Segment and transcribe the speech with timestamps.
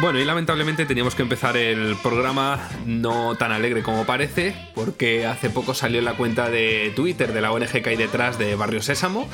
[0.00, 5.50] Bueno, y lamentablemente teníamos que empezar el programa no tan alegre como parece, porque hace
[5.50, 8.80] poco salió en la cuenta de Twitter de la ONG que hay detrás de Barrio
[8.80, 9.28] Sésamo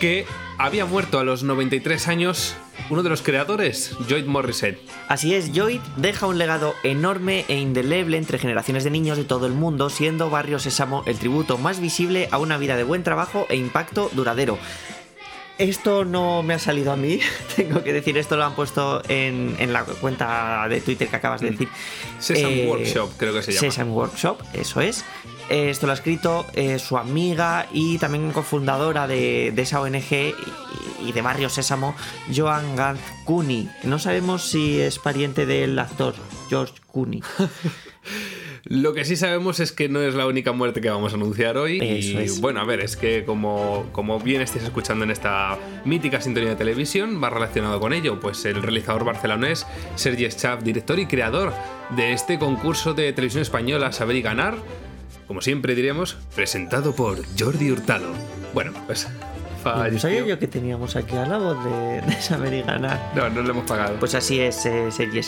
[0.00, 0.26] que
[0.58, 2.56] había muerto a los 93 años
[2.88, 4.78] uno de los creadores, Joyd Morrissey.
[5.06, 9.46] Así es, Joyd deja un legado enorme e indeleble entre generaciones de niños de todo
[9.46, 13.46] el mundo, siendo Barrio Sésamo el tributo más visible a una vida de buen trabajo
[13.48, 14.58] e impacto duradero.
[15.60, 17.20] Esto no me ha salido a mí,
[17.56, 21.48] tengo que decir, esto lo han puesto en, la cuenta de Twitter que acabas de
[21.48, 21.52] mm.
[21.52, 21.68] decir.
[22.18, 23.60] Sesame eh, Workshop, creo que se llama.
[23.60, 25.04] Sesame Workshop, eso es.
[25.50, 30.32] Esto lo ha escrito eh, su amiga y también cofundadora de, esa ONG
[31.04, 31.94] y, de Barrio Sésamo,
[32.34, 33.68] Joan Gant Cooney.
[33.82, 36.14] No sabemos si es pariente del actor
[36.48, 37.22] George Cooney.
[38.64, 41.56] Lo que sí sabemos es que no es la única muerte que vamos a anunciar
[41.56, 41.78] hoy.
[41.82, 46.50] y bueno, a ver, es que como, como bien estáis escuchando en esta mítica sintonía
[46.50, 48.20] de televisión, va relacionado con ello.
[48.20, 51.52] Pues el realizador barcelonés Sergi Schaff, director y creador
[51.96, 54.56] de este concurso de televisión española Saber y Ganar,
[55.26, 58.08] como siempre diremos, presentado por Jordi Hurtado.
[58.52, 59.08] Bueno, pues
[59.62, 60.00] falleció.
[60.00, 63.12] sabía yo que teníamos aquí a la voz de, de saber y ganar.
[63.14, 63.96] No, no le hemos pagado.
[63.98, 65.20] Pues así es, eh, Sergi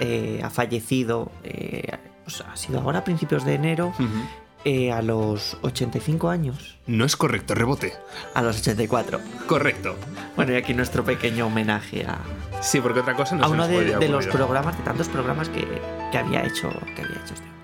[0.00, 1.90] eh, ha fallecido, eh,
[2.26, 3.94] pues ha sido ahora a principios de enero.
[4.64, 6.76] Eh, a los 85 años.
[6.88, 7.94] No es correcto, rebote.
[8.34, 9.20] A los 84.
[9.46, 9.94] Correcto.
[10.34, 12.18] Bueno, y aquí nuestro pequeño homenaje a.
[12.62, 15.64] Sí, porque otra cosa no A uno de, de los programas, de tantos programas que,
[16.10, 17.56] que había hecho, que había hecho este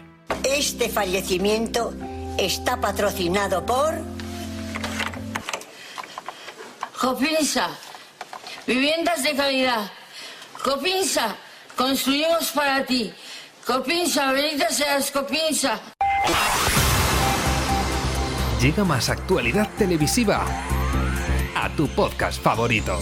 [0.45, 1.93] este fallecimiento
[2.39, 3.95] está patrocinado por...
[7.01, 7.69] Copinsa,
[8.67, 9.91] viviendas de calidad.
[10.63, 11.35] Copinsa,
[11.77, 13.13] construimos para ti.
[13.67, 15.81] Copinsa, bendita seas Copinsa.
[18.61, 20.45] Llega más actualidad televisiva
[21.55, 22.99] a tu podcast favorito.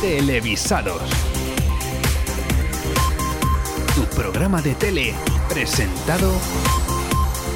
[0.00, 1.02] Televisados
[3.96, 5.14] tu programa de tele
[5.48, 6.30] presentado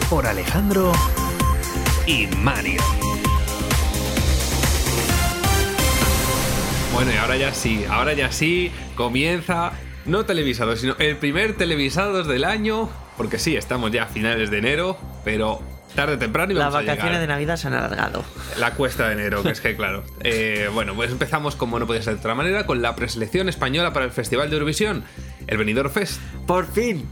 [0.08, 0.90] por Alejandro
[2.06, 2.80] y Mario.
[6.92, 9.72] Bueno, y ahora ya sí, ahora ya sí comienza,
[10.06, 14.58] no televisado, sino el primer televisados del año, porque sí, estamos ya a finales de
[14.58, 15.62] enero, pero
[15.94, 18.24] tarde o temprano y Las vacaciones de Navidad se han alargado.
[18.58, 20.04] La cuesta de enero, que es que claro.
[20.22, 23.92] Eh, bueno, pues empezamos como no podía ser de otra manera con la preselección española
[23.92, 25.04] para el Festival de Eurovisión
[25.46, 26.20] el Benidorm Fest.
[26.46, 27.08] Por fin.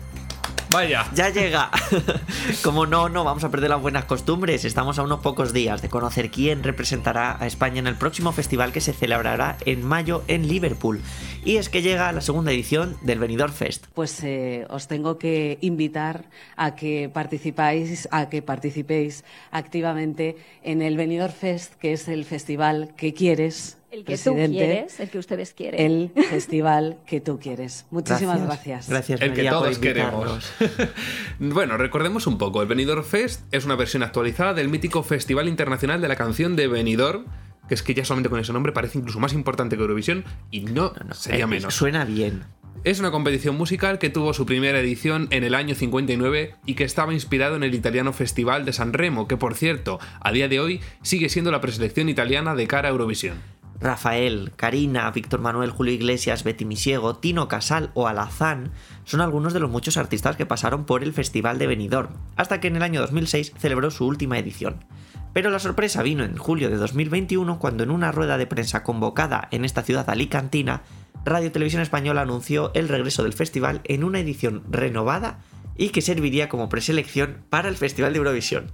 [0.71, 1.07] Vaya.
[1.15, 1.71] Ya llega.
[2.63, 4.65] Como no, no, vamos a perder las buenas costumbres.
[4.67, 8.73] Estamos a unos pocos días de conocer quién representará a España en el próximo festival
[8.73, 11.01] que se celebrará en mayo en Liverpool.
[11.45, 13.87] Y es que llega la segunda edición del Benidorm Fest.
[13.95, 16.27] Pues eh, os tengo que invitar
[16.57, 22.93] a que participáis, a que participéis activamente en el Benidorm Fest, que es el festival
[22.95, 26.13] que quieres el que tú quieres, el que ustedes quieren.
[26.17, 27.87] El festival que tú quieres.
[27.91, 28.89] Muchísimas gracias.
[28.89, 30.53] Gracias, El que todos queremos.
[31.39, 32.63] bueno, recordemos un poco.
[32.63, 36.69] El Benidorm Fest es una versión actualizada del mítico Festival Internacional de la Canción de
[36.69, 37.27] Benidorm
[37.69, 40.61] que es que ya solamente con ese nombre parece incluso más importante que Eurovisión y
[40.61, 41.75] no, sería eh, menos.
[41.75, 42.45] Suena bien.
[42.85, 46.85] Es una competición musical que tuvo su primera edición en el año 59 y que
[46.85, 50.61] estaba inspirado en el italiano Festival de San Remo, que por cierto, a día de
[50.61, 53.39] hoy sigue siendo la preselección italiana de cara a Eurovisión.
[53.81, 58.73] Rafael, Karina, Víctor Manuel, Julio Iglesias, Betty Misiego, Tino Casal o Alazán
[59.05, 62.69] son algunos de los muchos artistas que pasaron por el Festival de Benidorm, hasta que
[62.69, 64.85] en el año 2006 celebró su última edición.
[65.33, 69.47] Pero la sorpresa vino en julio de 2021 cuando en una rueda de prensa convocada
[69.53, 70.83] en esta ciudad alicantina,
[71.25, 75.39] Radio Televisión Española anunció el regreso del festival en una edición renovada
[75.77, 78.73] y que serviría como preselección para el Festival de Eurovisión.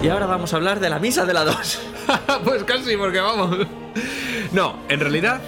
[0.00, 1.80] Y ahora vamos a hablar de la misa de la 2.
[2.44, 3.66] pues casi, porque vamos.
[4.52, 5.40] No, en realidad,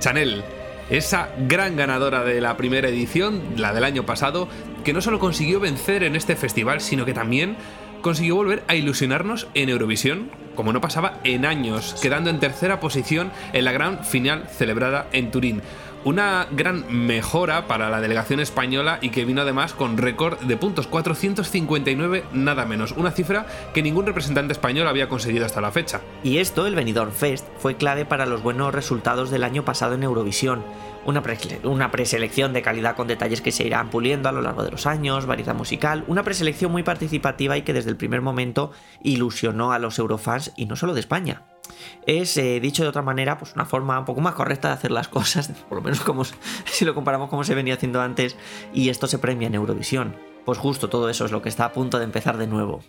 [0.00, 0.44] Chanel,
[0.90, 4.48] esa gran ganadora de la primera edición, la del año pasado,
[4.84, 7.56] que no solo consiguió vencer en este festival, sino que también
[8.02, 13.32] consiguió volver a ilusionarnos en Eurovisión, como no pasaba en años, quedando en tercera posición
[13.54, 15.62] en la gran final celebrada en Turín.
[16.06, 20.86] Una gran mejora para la delegación española y que vino además con récord de puntos
[20.86, 23.44] 459 nada menos, una cifra
[23.74, 26.00] que ningún representante español había conseguido hasta la fecha.
[26.22, 30.04] Y esto, el Benidorm Fest, fue clave para los buenos resultados del año pasado en
[30.04, 30.62] Eurovisión.
[31.06, 31.22] Una,
[31.64, 34.86] una, preselección de calidad con detalles que se irán puliendo a lo largo de los
[34.86, 38.72] años, variedad musical, una preselección muy participativa y que desde el primer momento
[39.02, 41.44] ilusionó a los eurofans y no solo de España
[42.06, 44.90] es, eh, dicho de otra manera, pues una forma un poco más correcta de hacer
[44.90, 46.24] las cosas, por lo menos como
[46.64, 48.36] si lo comparamos como se venía haciendo antes,
[48.72, 50.16] y esto se premia en Eurovisión.
[50.44, 52.80] Pues justo todo eso es lo que está a punto de empezar de nuevo.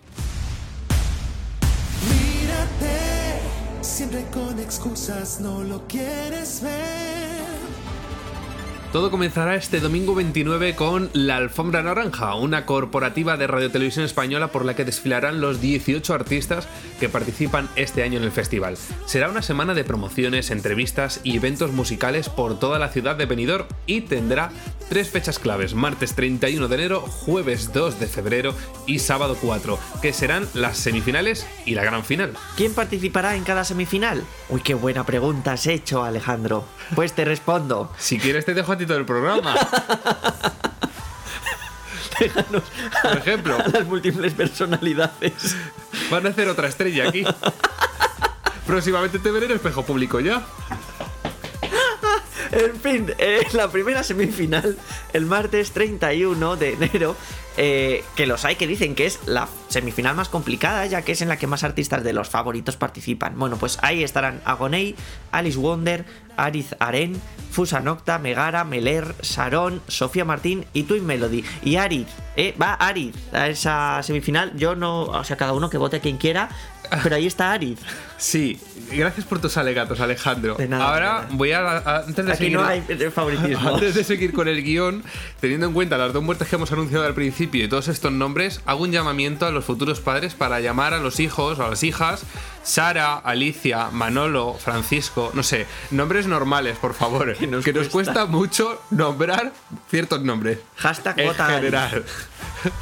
[2.08, 3.40] Mírate,
[3.82, 7.37] siempre con excusas no lo quieres ver.
[8.94, 14.48] Todo comenzará este domingo 29 con La Alfombra Naranja, una corporativa de Radio Televisión Española
[14.48, 18.78] por la que desfilarán los 18 artistas que participan este año en el festival.
[19.06, 23.66] Será una semana de promociones, entrevistas y eventos musicales por toda la ciudad de Benidorm
[23.88, 24.52] y tendrá
[24.88, 28.56] tres fechas claves, martes 31 de enero, jueves 2 de febrero
[28.86, 32.34] y sábado 4, que serán las semifinales y la gran final.
[32.56, 34.24] ¿Quién participará en cada semifinal?
[34.48, 36.64] Uy, qué buena pregunta has hecho, Alejandro.
[36.96, 37.92] Pues te respondo.
[37.98, 39.56] Si quieres te dejo a ti todo el programa.
[42.20, 42.64] Déjanos
[43.04, 45.56] Por ejemplo, a las múltiples personalidades.
[46.10, 47.26] van a hacer otra estrella aquí.
[48.66, 50.46] Próximamente te veré en espejo público ya.
[52.52, 54.78] En fin, eh, la primera semifinal,
[55.14, 57.16] el martes 31 de enero,
[57.58, 61.22] eh, que los hay que dicen que es la semifinal más complicada, ya que es
[61.22, 63.38] en la que más artistas de los favoritos participan.
[63.38, 64.96] Bueno, pues ahí estarán Agonei,
[65.32, 66.06] Alice Wonder,
[66.38, 67.20] Ariz Aren,
[67.52, 71.44] Fusa Nocta, Megara, Meler, Sarón, Sofía Martín y Twin Melody.
[71.64, 74.56] Y Ariz, eh, va Ariz a esa semifinal.
[74.56, 76.50] Yo no, o sea, cada uno que vote quien quiera,
[77.04, 77.80] pero ahí está Ariz.
[78.18, 78.60] Sí,
[78.92, 80.56] gracias por tus alegatos, Alejandro.
[80.56, 81.28] De nada, de Ahora nada.
[81.32, 82.82] voy a, a- antes de Aquí seguir, no hay
[83.14, 83.70] favoritismo.
[83.76, 85.04] antes de seguir con el guion,
[85.40, 88.62] teniendo en cuenta las dos muertes que hemos anunciado al principio y todos estos nombres,
[88.66, 91.84] hago un llamamiento a los futuros padres para llamar a los hijos o a las
[91.84, 92.24] hijas
[92.64, 97.90] Sara, Alicia, Manolo, Francisco, no sé, nombres normales, por favor, que nos nos, cuesta.
[98.14, 99.54] cuesta mucho nombrar
[99.90, 100.58] ciertos nombres.
[100.78, 102.04] Hashtag en general.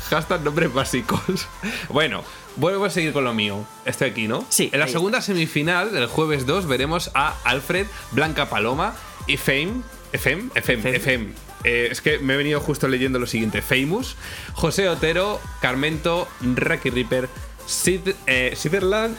[0.09, 1.47] Hashtag nombres básicos.
[1.89, 2.23] Bueno,
[2.55, 3.65] vuelvo a seguir con lo mío.
[3.85, 4.45] Estoy aquí, ¿no?
[4.49, 8.95] Sí, En la segunda semifinal, el jueves 2, veremos a Alfred, Blanca Paloma
[9.27, 9.81] y Fame.
[10.13, 10.97] FM, FM, FM.
[10.97, 11.33] FM.
[11.65, 14.15] Eh, es que me he venido justo leyendo lo siguiente: Famous,
[14.53, 17.27] José Otero, Carmento, Rocky Ripper,
[17.65, 18.55] Sid, eh,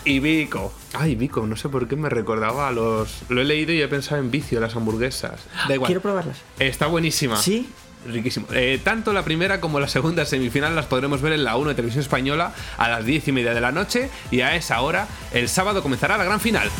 [0.05, 0.73] y Vico.
[0.95, 3.23] Ay, Vico, no sé por qué me recordaba a los.
[3.29, 5.41] Lo he leído y he pensado en vicio, las hamburguesas.
[5.69, 5.89] Da igual.
[5.89, 6.39] Quiero probarlas.
[6.59, 7.37] Está buenísima.
[7.37, 7.69] ¿Sí?
[8.07, 8.47] Riquísimo.
[8.53, 11.75] Eh, tanto la primera como la segunda semifinal las podremos ver en la 1 de
[11.75, 15.49] Televisión Española a las 10 y media de la noche y a esa hora el
[15.49, 16.71] sábado comenzará la gran final.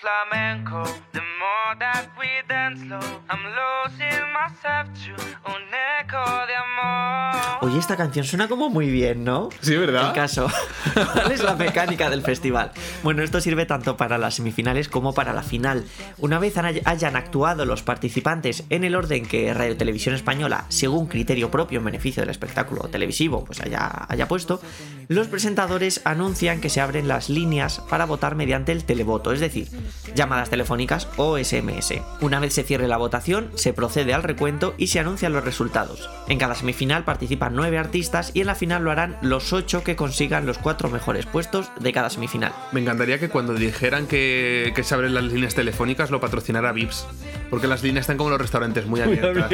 [0.00, 0.82] Flamenco.
[1.12, 5.12] The more that we dance slow, I'm losing myself to
[7.62, 9.50] Oye, esta canción suena como muy bien, ¿no?
[9.60, 10.08] Sí, ¿verdad?
[10.08, 10.48] El caso.
[10.94, 12.72] ¿Cuál es la mecánica del festival?
[13.02, 15.84] Bueno, esto sirve tanto para las semifinales como para la final.
[16.16, 21.50] Una vez hayan actuado los participantes en el orden que Radio Televisión Española, según criterio
[21.50, 24.62] propio en beneficio del espectáculo televisivo, pues haya, haya puesto,
[25.08, 29.68] los presentadores anuncian que se abren las líneas para votar mediante el televoto, es decir,
[30.14, 31.92] llamadas telefónicas o SMS.
[32.22, 36.08] Una vez se cierre la votación, se procede al recuento y se anuncian los resultados.
[36.26, 39.96] En cada semifinal participan nueve artistas y en la final lo harán los ocho que
[39.96, 42.52] consigan los cuatro mejores puestos de cada semifinal.
[42.72, 47.06] Me encantaría que cuando dijeran que, que se abren las líneas telefónicas lo patrocinara Vips.
[47.50, 49.50] Porque las líneas están como los restaurantes muy abiertas.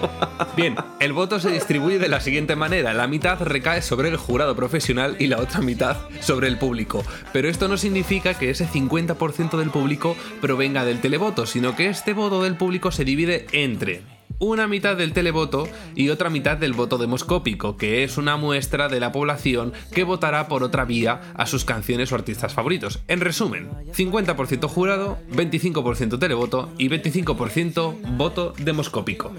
[0.56, 2.94] Bien, el voto se distribuye de la siguiente manera.
[2.94, 7.04] La mitad recae sobre el jurado profesional y la otra mitad sobre el público.
[7.32, 12.12] Pero esto no significa que ese 50% del público provenga del televoto, sino que este
[12.12, 14.02] voto del público se divide entre
[14.42, 18.98] una mitad del televoto y otra mitad del voto demoscópico, que es una muestra de
[18.98, 22.98] la población que votará por otra vía a sus canciones o artistas favoritos.
[23.06, 29.32] En resumen, 50% jurado, 25% televoto y 25% voto demoscópico.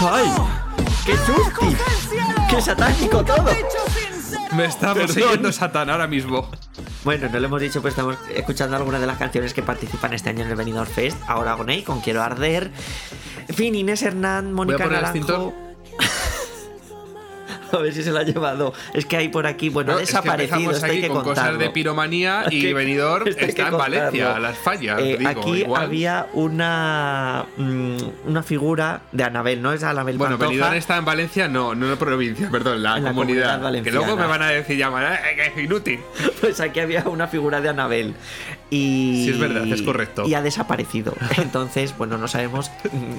[0.00, 0.26] ¡Ay!
[1.04, 1.76] ¡Qué susti!
[2.48, 3.50] ¡Qué satánico todo!
[4.56, 6.50] Me está persiguiendo Satán ahora mismo.
[7.06, 10.30] Bueno, no lo hemos dicho, pero estamos escuchando algunas de las canciones que participan este
[10.30, 11.16] año en el Benidorm Fest.
[11.28, 12.72] Ahora Agoney con Quiero Arder.
[13.46, 15.54] En fin, Inés Hernán, Mónica Naranjo.
[17.78, 18.72] A ver si se la ha llevado.
[18.94, 21.08] Es que hay por aquí, bueno, No, ha es que desaparecido, empezamos esto hay que
[21.08, 21.58] con cosas contarlo.
[21.58, 22.74] de piromanía Es y que-
[23.36, 24.98] que está en Valencia, las fallas.
[25.00, 25.82] Eh, digo, aquí igual.
[25.82, 30.50] había una mm, una figura de Anabel, ¿no es Anabel Bueno, Pantoja?
[30.50, 33.60] Benidorm está en Valencia, no, no en la provincia, perdón, la, En la comunidad.
[33.60, 36.00] comunidad que luego me van a decir llamar, "Eh, que es inútil.
[36.40, 38.14] Pues aquí había una figura de Anabel.
[38.70, 39.22] Y.
[39.24, 40.26] Sí, es verdad, es correcto.
[40.26, 41.14] Y ha desaparecido.
[41.36, 42.70] Entonces, bueno, no sabemos.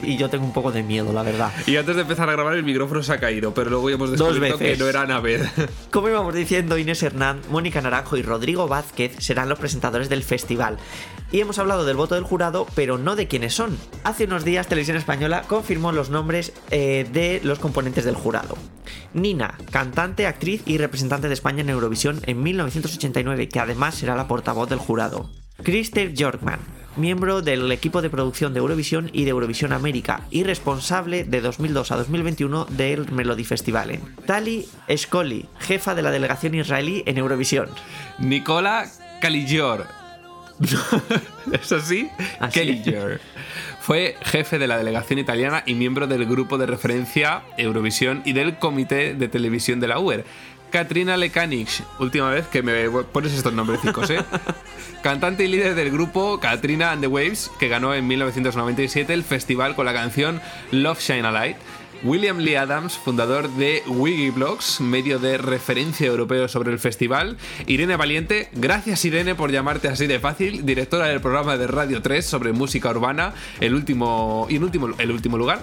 [0.03, 1.51] Y yo tengo un poco de miedo, la verdad.
[1.65, 4.11] Y antes de empezar a grabar el micrófono se ha caído, pero luego ya hemos
[4.11, 5.47] descubierto que no era Anabel.
[5.91, 10.77] Como íbamos diciendo, Inés Hernán, Mónica Naranjo y Rodrigo Vázquez serán los presentadores del festival.
[11.31, 13.77] Y hemos hablado del voto del jurado, pero no de quiénes son.
[14.03, 18.57] Hace unos días Televisión Española confirmó los nombres eh, de los componentes del jurado.
[19.13, 24.27] Nina, cantante, actriz y representante de España en Eurovisión en 1989, que además será la
[24.27, 25.29] portavoz del jurado.
[25.63, 26.59] Christer Jorkman,
[26.95, 31.91] miembro del equipo de producción de Eurovisión y de Eurovisión América y responsable de 2002
[31.91, 33.99] a 2021 del Melody Festival.
[34.25, 37.69] Tali Escoli, jefa de la delegación israelí en Eurovisión.
[38.19, 38.85] Nicola
[39.21, 39.87] Caligior.
[41.51, 42.09] ¿Es así?
[42.39, 42.59] Así.
[42.59, 43.19] Caligior.
[43.79, 48.57] Fue jefe de la delegación italiana y miembro del grupo de referencia Eurovisión y del
[48.57, 50.25] comité de televisión de la UER.
[50.71, 54.23] Katrina Lekanich, última vez que me pones estos nombrecicos, ¿eh?
[55.01, 59.75] Cantante y líder del grupo Katrina and the Waves, que ganó en 1997 el festival
[59.75, 61.57] con la canción Love Shine a Light.
[62.03, 67.37] William Lee Adams, fundador de Wikiblogs, medio de referencia europeo sobre el festival.
[67.65, 72.23] Irene Valiente, gracias Irene por llamarte así de fácil, directora del programa de Radio 3
[72.23, 75.59] sobre música urbana, el último y en último, el último lugar.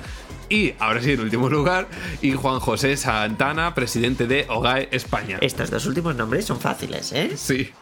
[0.54, 1.88] Y ahora sí, en último lugar,
[2.22, 5.38] y Juan José Santana, presidente de OGAE España.
[5.40, 7.32] Estos dos últimos nombres son fáciles, ¿eh?
[7.34, 7.72] Sí.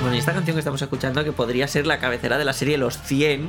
[0.00, 2.76] Bueno, y esta canción que estamos escuchando, que podría ser la cabecera de la serie
[2.76, 3.48] Los 100,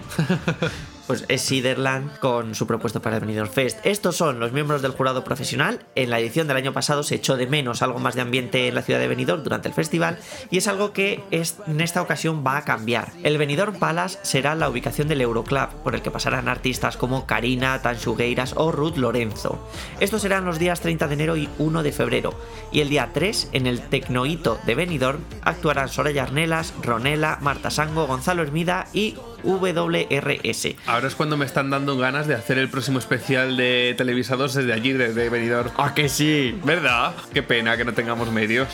[1.07, 3.79] pues es Siderland con su propuesto para el Benidorm Fest.
[3.86, 5.79] Estos son los miembros del jurado profesional.
[5.95, 8.75] En la edición del año pasado se echó de menos algo más de ambiente en
[8.75, 10.17] la ciudad de Benidorm durante el festival
[10.50, 13.12] y es algo que es- en esta ocasión va a cambiar.
[13.24, 17.81] El Benidorm Palace será la ubicación del Euroclub, por el que pasarán artistas como Karina,
[17.81, 19.60] Tanchugueiras o Ruth Lorenzo.
[20.00, 22.33] Estos serán los días 30 de enero y 1 de febrero.
[22.72, 28.07] Y el día 3, en el Tecnohito de Benidorm, actuarán Soraya Arnelas, Ronela, Marta Sango,
[28.07, 30.76] Gonzalo Hermida y WRS.
[30.88, 34.74] Ahora es cuando me están dando ganas de hacer el próximo especial de televisados desde
[34.74, 35.72] allí, desde Benidorm.
[35.78, 36.58] ¡Ah, que sí!
[36.64, 37.14] ¿Verdad?
[37.34, 38.68] Qué pena que no tengamos medios.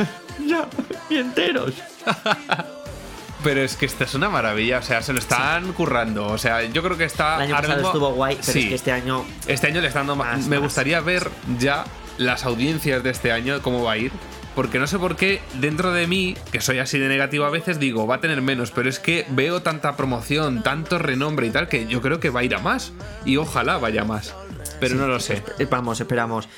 [0.46, 0.66] ya,
[1.08, 1.72] y enteros.
[3.44, 6.26] Pero es que esta es una maravilla, o sea, se lo están currando.
[6.26, 7.36] O sea, yo creo que está.
[7.36, 8.60] El año pasado mismo- estuvo guay, pero Sí.
[8.62, 10.38] es que este año Este año le están dando más.
[10.38, 10.64] Más, Me más.
[10.64, 11.84] gustaría ver ya
[12.18, 14.10] las audiencias de este año, cómo va a ir.
[14.56, 17.78] Porque no sé por qué, dentro de mí, que soy así de negativo a veces,
[17.78, 18.72] digo, va a tener menos.
[18.72, 22.40] Pero es que veo tanta promoción, tanto renombre y tal, que yo creo que va
[22.40, 22.92] a ir a más.
[23.24, 24.34] Y ojalá vaya a más.
[24.80, 25.42] Pero no lo sé.
[25.58, 26.48] Eh, Vamos, esperamos.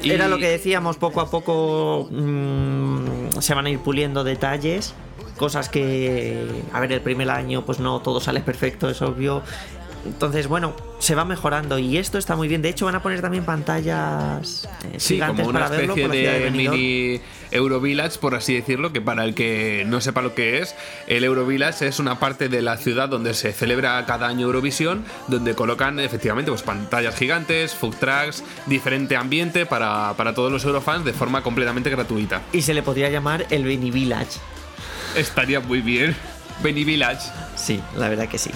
[0.00, 4.94] Y- Era lo que decíamos, poco a poco mm, se van a ir puliendo detalles,
[5.36, 9.42] cosas que, a ver, el primer año pues no todo sale perfecto, es obvio.
[10.04, 12.62] Entonces, bueno, se va mejorando y esto está muy bien.
[12.62, 16.20] De hecho, van a poner también pantallas eh, Sí, gigantes como una para verlo especie
[16.20, 16.76] ciudad de, Benidorm.
[16.78, 17.20] mini
[17.50, 20.74] Eurovillage, por así decirlo, que para el que no sepa lo que es,
[21.06, 25.54] el Eurovillage es una parte de la ciudad donde se celebra cada año Eurovisión, donde
[25.54, 31.12] colocan efectivamente pues, pantallas gigantes, food trucks, diferente ambiente para, para todos los eurofans de
[31.12, 32.42] forma completamente gratuita.
[32.52, 34.38] Y se le podría llamar el Beni Village.
[35.16, 36.16] Estaría muy bien.
[36.62, 37.30] Benny Village.
[37.56, 38.50] Sí, la verdad que sí.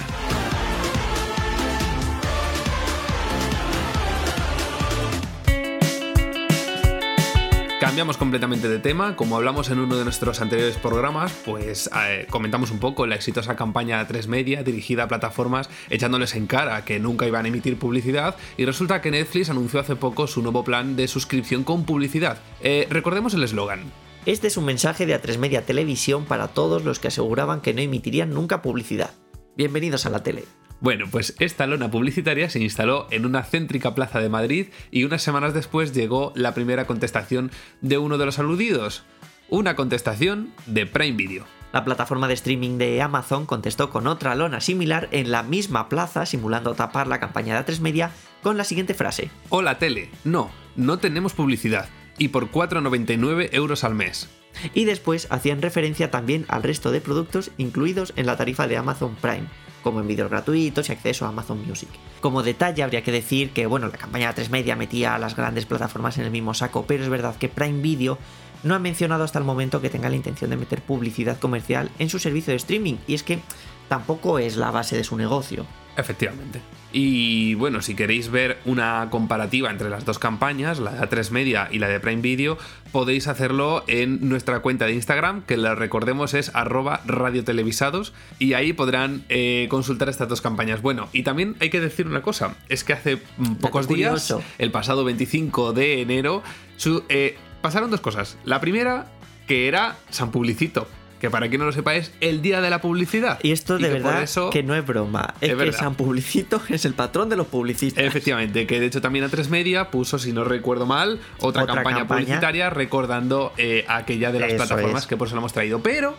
[7.89, 9.15] Cambiamos completamente de tema.
[9.15, 13.55] Como hablamos en uno de nuestros anteriores programas, pues eh, comentamos un poco la exitosa
[13.55, 18.35] campaña 3 Media dirigida a plataformas echándoles en cara que nunca iban a emitir publicidad.
[18.57, 22.37] Y resulta que Netflix anunció hace poco su nuevo plan de suscripción con publicidad.
[22.61, 23.91] Eh, recordemos el eslogan.
[24.27, 27.81] Este es un mensaje de A3 Media Televisión para todos los que aseguraban que no
[27.81, 29.15] emitirían nunca publicidad.
[29.57, 30.43] Bienvenidos a la tele.
[30.81, 35.21] Bueno, pues esta lona publicitaria se instaló en una céntrica plaza de Madrid y unas
[35.21, 39.03] semanas después llegó la primera contestación de uno de los aludidos.
[39.49, 41.45] Una contestación de Prime Video.
[41.73, 46.25] La plataforma de streaming de Amazon contestó con otra lona similar en la misma plaza,
[46.25, 49.29] simulando tapar la campaña de A3 Media con la siguiente frase.
[49.49, 51.89] Hola tele, no, no tenemos publicidad.
[52.17, 54.29] Y por 4,99 euros al mes.
[54.73, 59.15] Y después hacían referencia también al resto de productos incluidos en la tarifa de Amazon
[59.21, 59.47] Prime,
[59.83, 61.89] como en vídeos gratuitos y acceso a Amazon Music.
[62.21, 65.35] Como detalle habría que decir que bueno, la campaña de 3 Media metía a las
[65.35, 68.17] grandes plataformas en el mismo saco, pero es verdad que Prime Video
[68.63, 72.09] no ha mencionado hasta el momento que tenga la intención de meter publicidad comercial en
[72.09, 73.39] su servicio de streaming, y es que
[73.87, 75.65] tampoco es la base de su negocio.
[75.95, 76.61] Efectivamente.
[76.91, 81.67] Y bueno, si queréis ver una comparativa entre las dos campañas, la de A3 Media
[81.71, 82.57] y la de Prime Video,
[82.91, 88.73] podéis hacerlo en nuestra cuenta de Instagram, que la recordemos es arroba radiotelevisados, y ahí
[88.73, 90.81] podrán eh, consultar estas dos campañas.
[90.81, 94.27] Bueno, y también hay que decir una cosa, es que hace mm, pocos días,
[94.57, 96.41] el pasado 25 de enero,
[96.77, 98.37] su- eh, pasaron dos cosas.
[98.45, 99.05] La primera,
[99.47, 100.87] que era San Publicito.
[101.19, 103.39] Que para quien no lo sepa es el día de la publicidad.
[103.43, 105.77] Y esto de que verdad eso- que no es broma, es, Es que verdad.
[105.79, 108.03] San Publicito es el patrón de los publicistas.
[108.03, 111.75] Efectivamente, que de hecho también a 3 Media puso, si no recuerdo mal, otra, Otra
[111.75, 112.21] campaña, campaña.
[112.25, 115.07] publicitaria recordando eh, aquella de las Eso plataformas es.
[115.07, 115.81] que por eso la hemos traído.
[115.83, 116.15] Pero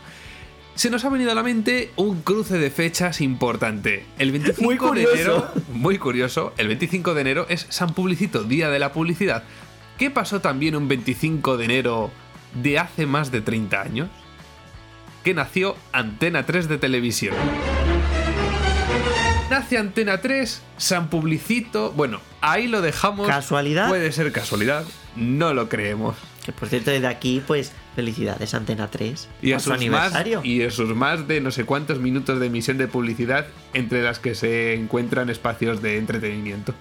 [0.75, 4.05] se nos ha venido a la mente un cruce de fechas importante.
[4.19, 8.69] El 25 Muy de enero, muy curioso, el 25 de enero es San Publicito, Día
[8.69, 9.45] de la Publicidad.
[9.99, 12.11] ¿Qué pasó también un 25 de enero
[12.63, 14.09] de hace más de 30 años
[15.23, 17.35] que nació Antena 3 de televisión.
[19.51, 21.93] Nace Antena 3, San Publicito.
[21.93, 23.27] Bueno, ahí lo dejamos.
[23.27, 23.89] ¿Casualidad?
[23.89, 24.85] Puede ser casualidad,
[25.17, 26.17] no lo creemos.
[26.45, 29.29] Que por cierto, desde aquí, pues, felicidades Antena 3.
[29.43, 30.41] Y a, sus más, aniversario.
[30.45, 34.21] y a sus más de no sé cuántos minutos de emisión de publicidad, entre las
[34.21, 36.75] que se encuentran espacios de entretenimiento.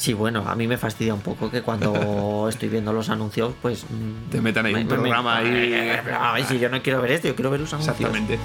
[0.00, 3.84] Sí, bueno, a mí me fastidia un poco que cuando estoy viendo los anuncios, pues.
[4.30, 5.74] Te metan ahí me- un me- programa ahí.
[6.18, 7.96] Ay, si yo no quiero ver esto, yo quiero ver los anuncios.
[7.98, 8.38] Exactamente.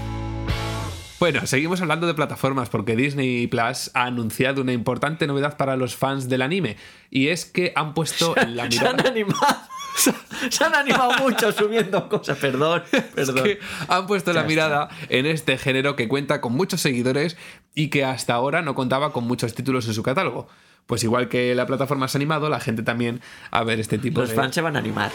[1.17, 5.95] Bueno, seguimos hablando de plataformas porque Disney Plus ha anunciado una importante novedad para los
[5.95, 6.75] fans del anime
[7.09, 9.09] y es que han puesto la Se han mirada.
[9.09, 9.57] animado.
[10.49, 12.37] Se han animado mucho subiendo cosas.
[12.37, 13.43] Perdón, Es perdón.
[13.45, 17.37] que han puesto Ya la mirada en este género que cuenta con muchos seguidores
[17.73, 20.49] y que hasta ahora no contaba con muchos títulos en su catálogo.
[20.87, 24.21] Pues igual que la plataforma se ha animado, la gente también a ver este tipo
[24.21, 24.35] Los de.
[24.35, 25.11] fans se van a animar.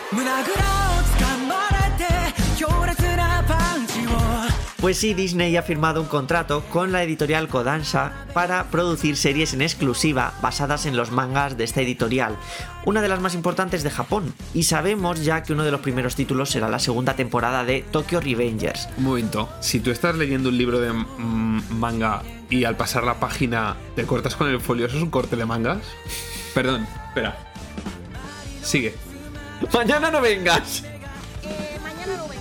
[4.81, 9.61] Pues sí, Disney ha firmado un contrato con la editorial Kodansha para producir series en
[9.61, 12.35] exclusiva basadas en los mangas de esta editorial,
[12.87, 14.33] una de las más importantes de Japón.
[14.55, 18.23] Y sabemos ya que uno de los primeros títulos será la segunda temporada de Tokyo
[18.23, 18.89] Revengers.
[18.97, 23.77] Un momento, si tú estás leyendo un libro de manga y al pasar la página
[23.97, 25.83] te cortas con el folio, ¿eso es un corte de mangas?
[26.55, 27.37] Perdón, espera.
[28.63, 28.95] Sigue.
[29.75, 30.85] Mañana no vengas.
[31.83, 32.40] mañana no venga.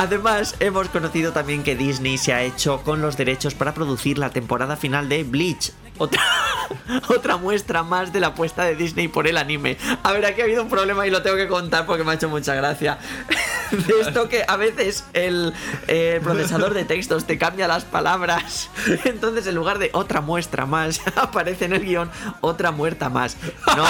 [0.00, 4.30] Además, hemos conocido también que Disney se ha hecho con los derechos para producir la
[4.30, 5.74] temporada final de Bleach.
[6.00, 6.22] Otra,
[7.08, 9.76] otra muestra más de la apuesta de Disney por el anime.
[10.02, 12.14] A ver, aquí ha habido un problema y lo tengo que contar porque me ha
[12.14, 12.98] hecho mucha gracia.
[13.70, 15.52] De esto que a veces el,
[15.88, 18.70] eh, el procesador de textos te cambia las palabras.
[19.04, 23.36] Entonces, en lugar de otra muestra más, aparece en el guion otra muerta más.
[23.76, 23.84] No.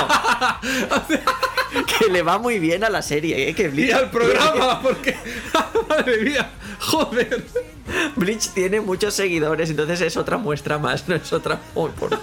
[1.87, 3.55] Que le va muy bien a la serie, ¿eh?
[3.55, 5.17] Que Y al programa, porque.
[5.89, 7.45] Madre mía, joder.
[8.17, 11.61] Bleach tiene muchos seguidores, entonces es otra muestra más, no es otra.
[11.75, 12.11] Uy, por-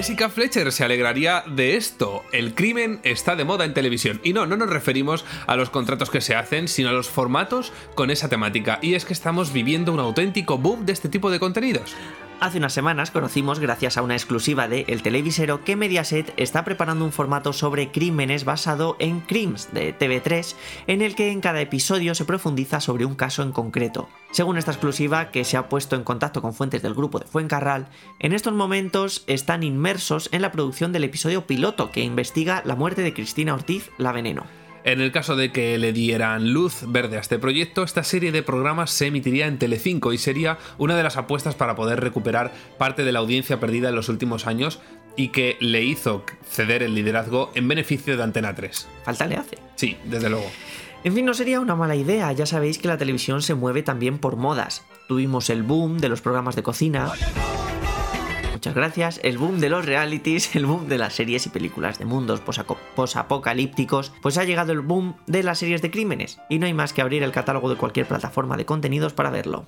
[0.00, 2.24] Jessica Fletcher se alegraría de esto.
[2.32, 4.18] El crimen está de moda en televisión.
[4.24, 7.70] Y no, no nos referimos a los contratos que se hacen, sino a los formatos
[7.94, 8.78] con esa temática.
[8.80, 11.94] Y es que estamos viviendo un auténtico boom de este tipo de contenidos.
[12.40, 17.04] Hace unas semanas conocimos, gracias a una exclusiva de El Televisero, que Mediaset está preparando
[17.04, 20.54] un formato sobre crímenes basado en Crims de TV3,
[20.86, 24.08] en el que en cada episodio se profundiza sobre un caso en concreto.
[24.30, 27.88] Según esta exclusiva, que se ha puesto en contacto con fuentes del grupo de Fuencarral,
[28.20, 33.02] en estos momentos están inmersos en la producción del episodio piloto que investiga la muerte
[33.02, 34.59] de Cristina Ortiz, la veneno.
[34.82, 38.42] En el caso de que le dieran luz verde a este proyecto, esta serie de
[38.42, 43.04] programas se emitiría en Telecinco y sería una de las apuestas para poder recuperar parte
[43.04, 44.80] de la audiencia perdida en los últimos años
[45.16, 48.88] y que le hizo ceder el liderazgo en beneficio de Antena 3.
[49.04, 49.58] Falta le hace.
[49.76, 50.50] Sí, desde luego.
[51.04, 54.18] En fin, no sería una mala idea, ya sabéis que la televisión se mueve también
[54.18, 54.82] por modas.
[55.08, 57.10] Tuvimos el boom de los programas de cocina.
[58.60, 59.20] Muchas gracias.
[59.22, 62.42] El boom de los realities, el boom de las series y películas de mundos
[62.94, 66.92] posapocalípticos, pues ha llegado el boom de las series de crímenes, y no hay más
[66.92, 69.64] que abrir el catálogo de cualquier plataforma de contenidos para verlo.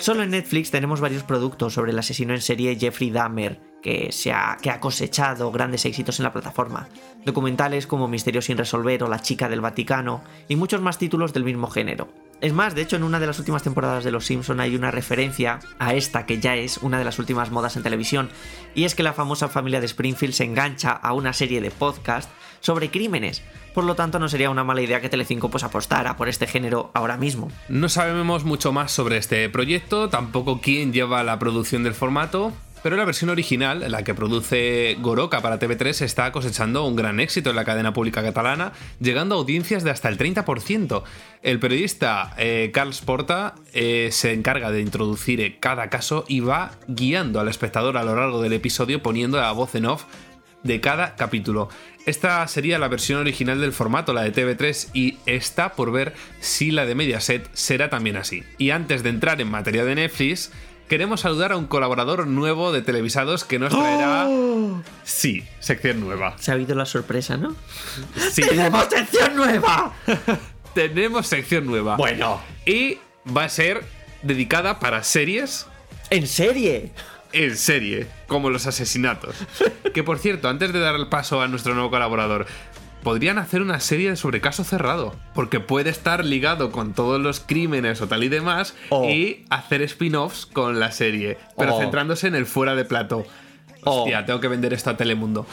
[0.00, 4.32] Solo en Netflix tenemos varios productos sobre el asesino en serie Jeffrey Dahmer, que, se
[4.32, 6.88] ha, que ha cosechado grandes éxitos en la plataforma.
[7.26, 11.44] Documentales como Misterio sin resolver o La chica del Vaticano, y muchos más títulos del
[11.44, 12.08] mismo género.
[12.42, 14.90] Es más, de hecho, en una de las últimas temporadas de Los Simpson hay una
[14.90, 18.28] referencia a esta que ya es una de las últimas modas en televisión,
[18.74, 22.30] y es que la famosa familia de Springfield se engancha a una serie de podcast
[22.60, 23.42] sobre crímenes.
[23.72, 26.90] Por lo tanto, no sería una mala idea que Telecinco pues apostara por este género
[26.92, 27.50] ahora mismo.
[27.68, 32.52] No sabemos mucho más sobre este proyecto, tampoco quién lleva la producción del formato,
[32.86, 37.50] pero la versión original, la que produce Goroka para TV3, está cosechando un gran éxito
[37.50, 38.70] en la cadena pública catalana,
[39.00, 41.02] llegando a audiencias de hasta el 30%.
[41.42, 46.78] El periodista eh, Carles Porta eh, se encarga de introducir eh, cada caso y va
[46.86, 50.04] guiando al espectador a lo largo del episodio poniendo la voz en off
[50.62, 51.68] de cada capítulo.
[52.06, 56.70] Esta sería la versión original del formato, la de TV3, y está por ver si
[56.70, 58.44] la de Mediaset será también así.
[58.58, 60.52] Y antes de entrar en materia de Netflix,
[60.88, 64.26] queremos saludar a un colaborador nuevo de Televisados que nos traerá...
[65.04, 66.36] Sí, sección nueva.
[66.38, 67.54] Se ha habido la sorpresa, ¿no?
[68.32, 69.92] Sí, ¡Tenemos sección nueva!
[70.74, 71.96] tenemos sección nueva.
[71.96, 72.98] Bueno, Y
[73.34, 73.84] va a ser
[74.22, 75.66] dedicada para series
[76.10, 76.92] ¿en serie?
[77.32, 79.36] en serie, como los asesinatos.
[79.94, 82.46] Que por cierto, antes de dar el paso a nuestro nuevo colaborador,
[83.06, 88.00] podrían hacer una serie sobre caso cerrado, porque puede estar ligado con todos los crímenes
[88.00, 89.08] o tal y demás, Oh.
[89.08, 91.78] y hacer spin-offs con la serie, pero Oh.
[91.78, 93.24] centrándose en el fuera de plato.
[93.84, 94.00] Oh.
[94.02, 95.46] Hostia, tengo que vender esto a Telemundo.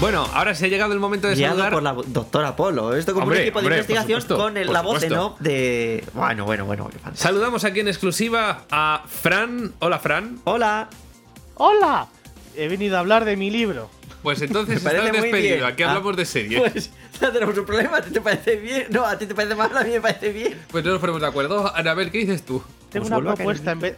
[0.00, 1.72] Bueno, ahora sí ha llegado el momento de Guiado saludar.
[1.74, 2.96] por la doctora Polo.
[2.96, 5.26] Esto como Hombre, un equipo de hombre, investigación supuesto, con el- la voz en supuesto.
[5.34, 6.02] off de.
[6.14, 6.88] Bueno, bueno, bueno.
[7.12, 9.74] Saludamos aquí en exclusiva a Fran.
[9.80, 10.38] Hola, Fran.
[10.44, 10.88] Hola.
[11.56, 12.06] ¡Hola!
[12.56, 13.90] He venido a hablar de mi libro.
[14.26, 15.56] Pues entonces Me estás despedido.
[15.58, 15.64] bien.
[15.64, 16.58] Aquí Ah, hablamos de serie.
[16.58, 17.98] Pues ya tenemos un problema.
[17.98, 18.86] ¿A ti te parece bien?
[18.90, 20.58] No, a ti te parece mal, a mí me parece bien.
[20.68, 21.72] Pues no nos ponemos de acuerdo.
[21.76, 22.60] Anabel, ¿qué dices tú?
[22.90, 23.96] Tengo Pues una propuesta en en vez.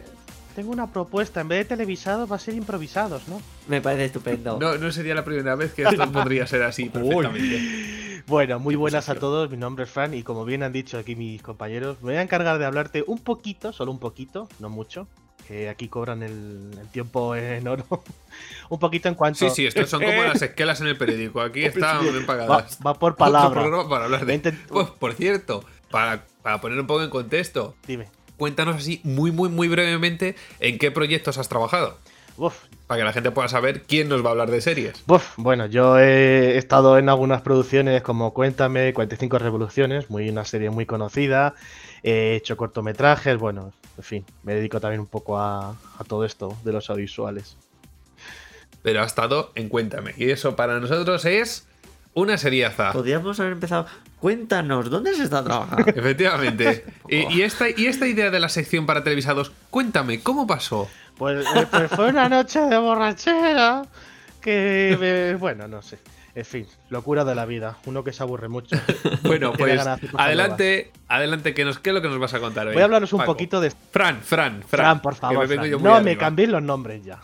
[0.55, 3.41] Tengo una propuesta, en vez de televisados va a ser improvisados, ¿no?
[3.67, 4.59] Me parece estupendo.
[4.59, 8.21] No, no sería la primera vez que esto podría ser así perfectamente.
[8.27, 11.15] Bueno, muy buenas a todos, mi nombre es Fran y como bien han dicho aquí
[11.15, 15.07] mis compañeros, me voy a encargar de hablarte un poquito, solo un poquito, no mucho,
[15.47, 17.85] que aquí cobran el, el tiempo en oro,
[18.69, 19.39] un poquito en cuanto...
[19.39, 21.41] Sí, sí, estos son como las esquelas en el periódico.
[21.41, 22.77] Aquí están bien pagadas.
[22.85, 23.65] va por palabra.
[23.89, 24.35] para hablar de.
[24.41, 28.07] Intent- Pues, por cierto, para, para poner un poco en contexto, Dime.
[28.37, 31.97] cuéntanos así muy, muy, muy brevemente en qué proyectos has trabajado.
[32.37, 32.55] Uf,
[32.87, 35.03] Para que la gente pueda saber quién nos va a hablar de series.
[35.35, 40.85] Bueno, yo he estado en algunas producciones como Cuéntame, 45 Revoluciones, muy una serie muy
[40.85, 41.53] conocida.
[42.01, 46.57] He hecho cortometrajes, bueno, en fin, me dedico también un poco a, a todo esto
[46.63, 47.57] de los audiovisuales.
[48.81, 50.13] Pero ha estado en Cuéntame.
[50.17, 51.67] Y eso para nosotros es
[52.13, 52.93] una seriaza.
[52.93, 53.87] Podríamos haber empezado.
[54.21, 55.91] Cuéntanos, ¿dónde has estado trabajando?
[55.95, 56.85] Efectivamente.
[57.09, 60.89] y, y esta, y esta idea de la sección para televisados, cuéntame, ¿cómo pasó?
[61.17, 63.81] Pues, eh, pues fue una noche de borrachera
[64.41, 65.99] que, me- bueno, no sé.
[66.39, 67.77] En fin, locura de la vida.
[67.85, 68.77] Uno que se aburre mucho.
[69.23, 69.85] Bueno, pues
[70.17, 72.73] adelante, adelante, ¿qué, nos, ¿qué es lo que nos vas a contar hoy?
[72.73, 73.33] Voy a hablaros un Paco?
[73.33, 74.63] poquito de Fran, Fran, Fran.
[74.63, 75.47] Fran, por que favor.
[75.47, 75.83] me Fran.
[75.83, 77.19] No, me cambiéis los nombres ya.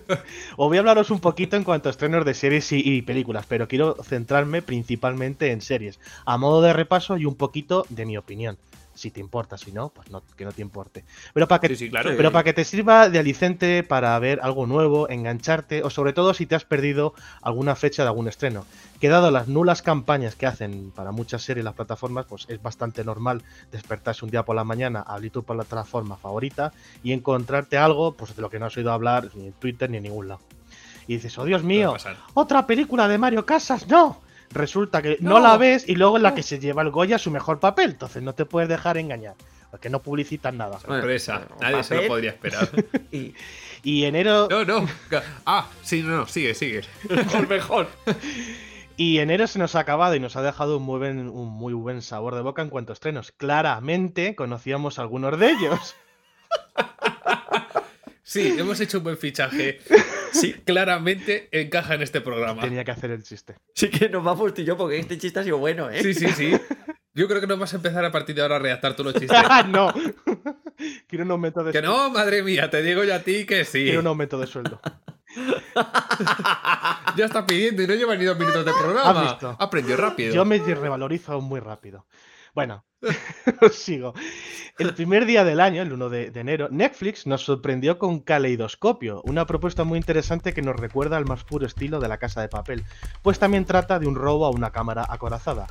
[0.56, 3.46] Os voy a hablaros un poquito en cuanto a estrenos de series y, y películas,
[3.48, 8.16] pero quiero centrarme principalmente en series, a modo de repaso y un poquito de mi
[8.16, 8.58] opinión.
[8.96, 11.04] Si te importa, si no, pues no, que no te importe.
[11.34, 12.10] Pero para que, Sí, sí, claro.
[12.16, 16.32] pero para que te sirva de alicente para ver algo nuevo, engancharte, o sobre todo
[16.32, 18.64] si te has perdido alguna fecha de algún estreno.
[18.98, 23.04] Que dado las nulas campañas que hacen para muchas series las plataformas, pues es bastante
[23.04, 26.72] normal despertarse un día por la mañana, abrir tu plataforma favorita
[27.04, 29.98] y encontrarte algo pues de lo que no has oído hablar ni en Twitter ni
[29.98, 30.40] en ningún lado.
[31.06, 31.94] Y dices, oh Dios mío,
[32.34, 34.24] otra película de Mario Casas, no.
[34.50, 35.40] Resulta que no, No.
[35.40, 38.22] la ves y luego en la que se lleva el Goya su mejor papel, entonces
[38.22, 39.34] no te puedes dejar engañar,
[39.70, 40.78] porque no publicitan nada.
[40.80, 42.68] Sorpresa, Bueno, nadie se lo podría esperar.
[43.12, 43.34] Y
[43.82, 44.86] Y enero, No, no.
[45.44, 46.82] Ah, sí, no, no, sigue, sigue.
[47.10, 47.88] Mejor, mejor.
[48.98, 51.74] Y enero se nos ha acabado y nos ha dejado un muy, buen, un muy
[51.74, 53.30] buen sabor de boca en cuanto a estrenos.
[53.30, 55.94] Claramente conocíamos algunos de ellos.
[58.22, 59.80] Sí, hemos hecho un buen fichaje.
[60.32, 62.62] Sí, claramente encaja en este programa.
[62.62, 63.56] Tenía que hacer el chiste.
[63.74, 66.02] sí que nos vamos tú y yo porque este chiste ha sido bueno, ¿eh?
[66.02, 66.52] Sí, sí, sí.
[67.14, 69.14] Yo creo que nos vas a empezar a partir de ahora a redactar todos los
[69.22, 69.38] chistes.
[69.42, 69.92] ¡Ah, no!
[71.08, 73.84] Quiero un aumento de Que no, madre mía, te digo yo a ti que sí.
[73.84, 74.80] Quiero un aumento de sueldo.
[77.16, 79.22] Ya está pidiendo y no lleva ni dos minutos de ¿Has programa.
[79.22, 79.56] visto?
[79.58, 80.34] Aprendió rápido.
[80.34, 82.06] Yo me revalorizo muy rápido.
[82.54, 82.84] Bueno,
[83.60, 84.14] os sigo.
[84.78, 89.22] El primer día del año, el 1 de, de enero, Netflix nos sorprendió con Caleidoscopio,
[89.24, 92.50] una propuesta muy interesante que nos recuerda al más puro estilo de la casa de
[92.50, 92.84] papel,
[93.22, 95.66] pues también trata de un robo a una cámara acorazada,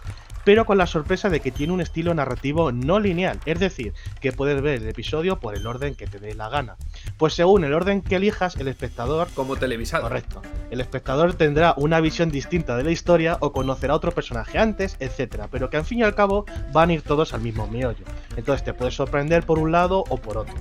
[0.45, 4.31] pero con la sorpresa de que tiene un estilo narrativo no lineal, es decir, que
[4.31, 6.77] puedes ver el episodio por el orden que te dé la gana.
[7.17, 10.03] Pues según el orden que elijas, el espectador Como televisado.
[10.03, 10.41] Correcto.
[10.71, 14.95] El espectador tendrá una visión distinta de la historia o conocerá a otro personaje antes,
[14.99, 18.05] etcétera, pero que al fin y al cabo van a ir todos al mismo meollo.
[18.37, 20.55] Entonces te puedes sorprender por un lado o por otro.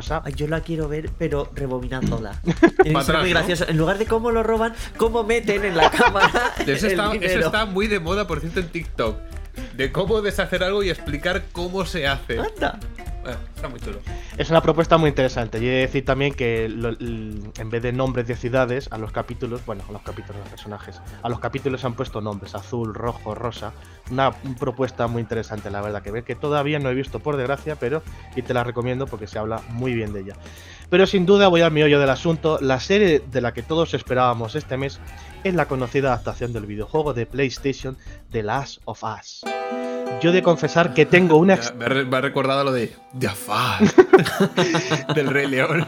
[0.00, 0.22] Es cosa.
[0.30, 2.30] Yo la quiero ver, pero rebobinándola.
[2.96, 3.38] Atrás, muy ¿no?
[3.38, 3.64] gracioso.
[3.68, 8.00] En lugar de cómo lo roban, cómo meten en la cámara Eso está muy de
[8.00, 9.16] moda, por cierto, en TikTok.
[9.74, 12.38] De cómo deshacer algo y explicar cómo se hace.
[12.38, 12.78] Anda.
[13.54, 13.98] Está muy chulo.
[14.36, 15.58] Es una propuesta muy interesante.
[15.58, 19.12] Y he de decir también que lo- en vez de nombres de ciudades, a los
[19.12, 22.94] capítulos, bueno, a los capítulos, los personajes, a los capítulos se han puesto nombres, azul,
[22.94, 23.72] rojo, rosa.
[24.10, 27.76] Una, propuesta muy interesante, la verdad, que ver que todavía no he visto por desgracia,
[27.76, 28.02] pero
[28.36, 30.34] y te la recomiendo porque se habla muy bien de ella.
[30.88, 32.58] Pero sin duda voy al meollo del asunto.
[32.60, 35.00] La serie de la que todos esperábamos este mes
[35.42, 37.96] es la conocida adaptación del videojuego de PlayStation
[38.30, 39.42] The Last of Us.
[40.22, 43.82] Yo de confesar que tengo una me ha recordado lo de Jafar
[45.14, 45.86] del Rey León.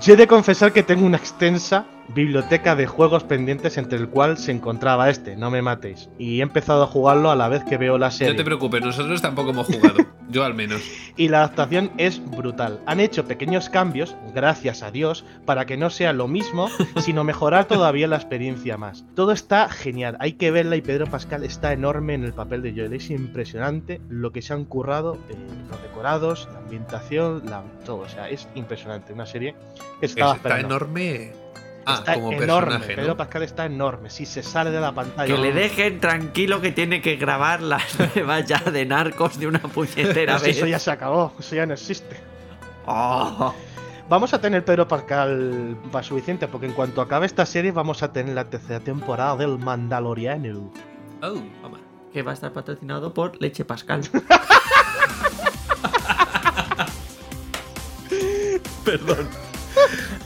[0.00, 4.38] Yo he de confesar que tengo una extensa biblioteca de juegos pendientes entre el cual
[4.38, 6.08] se encontraba este, no me matéis.
[6.18, 8.32] Y he empezado a jugarlo a la vez que veo la serie.
[8.32, 9.96] No te preocupes, nosotros tampoco hemos jugado.
[10.30, 10.82] Yo al menos.
[11.16, 12.80] Y la adaptación es brutal.
[12.86, 16.68] Han hecho pequeños cambios, gracias a Dios, para que no sea lo mismo,
[17.00, 19.04] sino mejorar todavía la experiencia más.
[19.14, 22.72] Todo está genial, hay que verla y Pedro Pascal está enorme en el papel de
[22.72, 22.92] Joel.
[22.92, 25.34] Es impresionante lo que se han currado, eh,
[25.70, 28.00] los decorados, la ambientación, la, todo.
[28.00, 29.12] O sea, es impresionante.
[29.12, 29.54] Una serie
[30.00, 30.76] que estaba Está esperando.
[30.76, 31.32] enorme.
[31.86, 32.66] Ah, Está como enorme.
[32.72, 33.16] personaje, Pedro ¿no?
[33.16, 34.10] Pascal está enorme.
[34.10, 35.34] Si se sale de la pantalla.
[35.34, 37.80] Que le dejen tranquilo que tiene que grabar la
[38.14, 40.56] nueva ya de narcos de una puñetera vez.
[40.58, 42.16] eso ya se acabó, eso ya no existe.
[42.86, 43.54] Oh.
[44.10, 48.12] Vamos a tener Pedro Pascal para suficiente, porque en cuanto acabe esta serie vamos a
[48.12, 50.70] tener la tercera temporada del Mandaloriano.
[51.22, 51.78] Oh, toma.
[52.12, 54.00] Que va a estar patrocinado por Leche Pascal.
[58.88, 59.28] Perdón.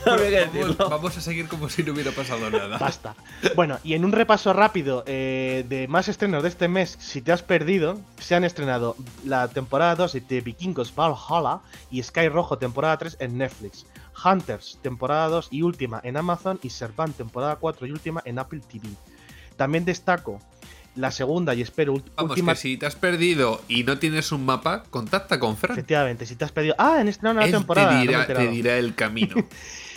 [0.89, 2.77] Vamos, a seguir como si no hubiera pasado nada.
[2.77, 3.13] Basta.
[3.55, 7.33] Bueno, y en un repaso rápido eh, de más estrenos de este mes, si te
[7.33, 8.95] has perdido, se han estrenado
[9.25, 11.59] la temporada 2 de The Vikingos Valhalla
[11.91, 13.85] y Sky Rojo temporada 3 en Netflix.
[14.23, 18.61] Hunters temporada 2 y última en Amazon y Serpent temporada 4 y última en Apple
[18.61, 18.87] TV.
[19.57, 20.39] También destaco
[20.95, 24.31] la segunda y espero ult- Vamos, última que si te has perdido y no tienes
[24.31, 25.73] un mapa, contacta con Fran.
[25.77, 26.75] Efectivamente, si te has perdido.
[26.77, 27.93] Ah, en esta nueva Él temporada.
[27.93, 29.35] no te dirá, te dirá el camino.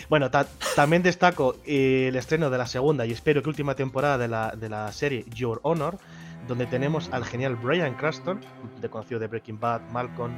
[0.09, 4.17] Bueno, ta- también destaco eh, el estreno de la segunda y espero que última temporada
[4.19, 5.99] de la, de la serie Your Honor,
[6.47, 8.41] donde tenemos al genial Brian Cranston,
[8.81, 10.33] de conocido de Breaking Bad, Malcolm,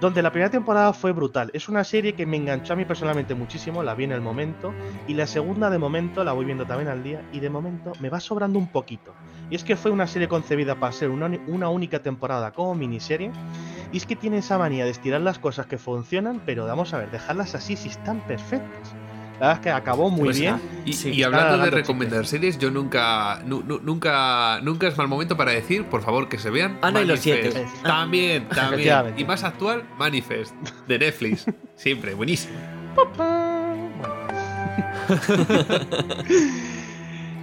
[0.00, 1.50] donde la primera temporada fue brutal.
[1.54, 4.72] Es una serie que me enganchó a mí personalmente muchísimo, la vi en el momento,
[5.08, 8.08] y la segunda de momento la voy viendo también al día, y de momento me
[8.10, 9.12] va sobrando un poquito.
[9.50, 13.30] Y es que fue una serie concebida para ser una, una única temporada como miniserie,
[13.92, 16.98] y es que tiene esa manía de estirar las cosas que funcionan, pero vamos a
[16.98, 18.92] ver, dejarlas así si están perfectas.
[19.40, 20.60] La verdad es que acabó muy Pues, bien.
[20.84, 25.06] Y, Sí, y hablando de recomendar series, yo nunca, nu- nu- nunca, nunca es mal
[25.06, 26.76] momento para decir, por favor, que se vean.
[26.82, 27.52] Ana y los Manifest.
[27.56, 27.70] siete.
[27.84, 29.14] También, también.
[29.16, 30.52] Y más actual, Manifest,
[30.88, 31.46] de Netflix.
[31.76, 32.54] Siempre, buenísimo.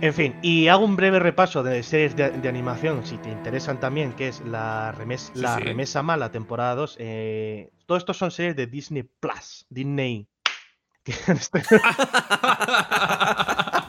[0.02, 3.80] En fin, y hago un breve repaso de series de, de animación, si te interesan
[3.80, 5.64] también, que es la, remes- Sí, la sí.
[5.64, 6.98] Remesa Mala, temporada 2.
[7.00, 10.28] Eh, todo esto son series de Disney Plus, Disney.
[11.28, 11.82] han estrenado-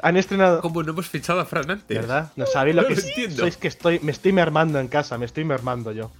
[0.00, 0.60] han estrenado...
[0.60, 1.96] Como no hemos fichado a Fran antes.
[1.96, 2.32] ¿Verdad?
[2.36, 3.36] No sabéis lo No que lo es- entiendo.
[3.36, 6.10] sois que estoy, me estoy mermando en casa, me estoy mermando yo.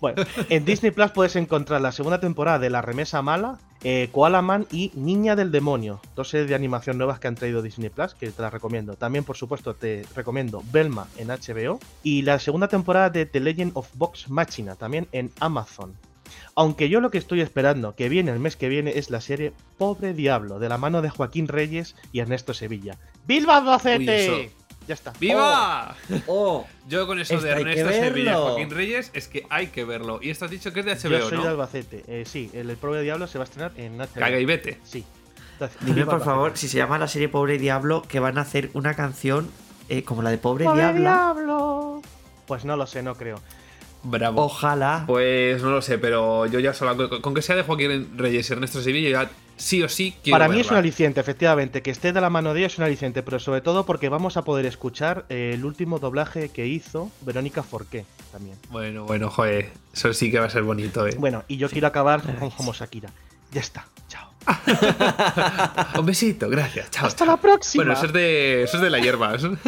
[0.00, 4.42] Bueno, en Disney Plus puedes encontrar la segunda temporada de La Remesa Mala, eh, Koala
[4.42, 8.14] Man y Niña del Demonio, dos series de animación nuevas que han traído Disney Plus,
[8.14, 8.94] que te las recomiendo.
[8.94, 13.72] También, por supuesto, te recomiendo Belma en HBO y la segunda temporada de The Legend
[13.74, 15.94] of Vox Machina, también en Amazon.
[16.54, 19.52] Aunque yo lo que estoy esperando, que viene el mes que viene, es la serie
[19.76, 22.98] Pobre Diablo, de la mano de Joaquín Reyes y Ernesto Sevilla.
[23.26, 24.24] ¡Viva Uy, Albacete!
[24.24, 24.63] eso.
[24.86, 25.12] Ya está.
[25.18, 25.96] ¡Viva!
[26.26, 28.36] Oh, Yo con eso de Ernesto Sevilla.
[28.36, 30.18] Joaquín Reyes es que hay que verlo.
[30.22, 31.48] Y esto has dicho que es de Yo HBO, soy de.
[31.48, 32.04] Albacete.
[32.06, 34.08] Eh, sí, el, el Pobre Diablo se va a estrenar en HBO.
[34.14, 34.78] Caga y vete.
[34.84, 35.04] Sí.
[35.52, 38.70] Entonces, dime por favor, si se llama la serie Pobre Diablo, que van a hacer
[38.74, 39.48] una canción
[39.88, 41.00] eh, como la de Pobre, ¡Pobre Diablo.
[41.00, 42.02] Diablo!
[42.46, 43.40] Pues no lo sé, no creo.
[44.02, 44.42] Bravo.
[44.42, 45.04] Ojalá.
[45.06, 47.20] Pues no lo sé, pero yo ya solo.
[47.22, 50.38] Con, que sea de Joaquín Reyes y Ernesto Sevilla, yo ya sí o sí quiero
[50.38, 51.82] Para mí es un aliciente, efectivamente.
[51.82, 54.36] Que esté de la mano de ellos es un aliciente, pero sobre todo porque vamos
[54.36, 58.56] a poder escuchar eh, el último doblaje que hizo Verónica Forqué también.
[58.70, 59.72] Bueno, bueno, joder.
[59.92, 61.14] Eso sí que va a ser bonito, eh.
[61.18, 63.10] Bueno, y yo quiero acabar con Homo Shakira.
[63.52, 63.86] Ya está.
[65.98, 66.90] Un besito, gracias.
[66.90, 67.06] Chao.
[67.06, 67.34] Hasta chao.
[67.34, 67.84] la próxima.
[67.84, 69.32] Bueno, eso es de, eso es de la hierba.
[69.42, 69.58] Un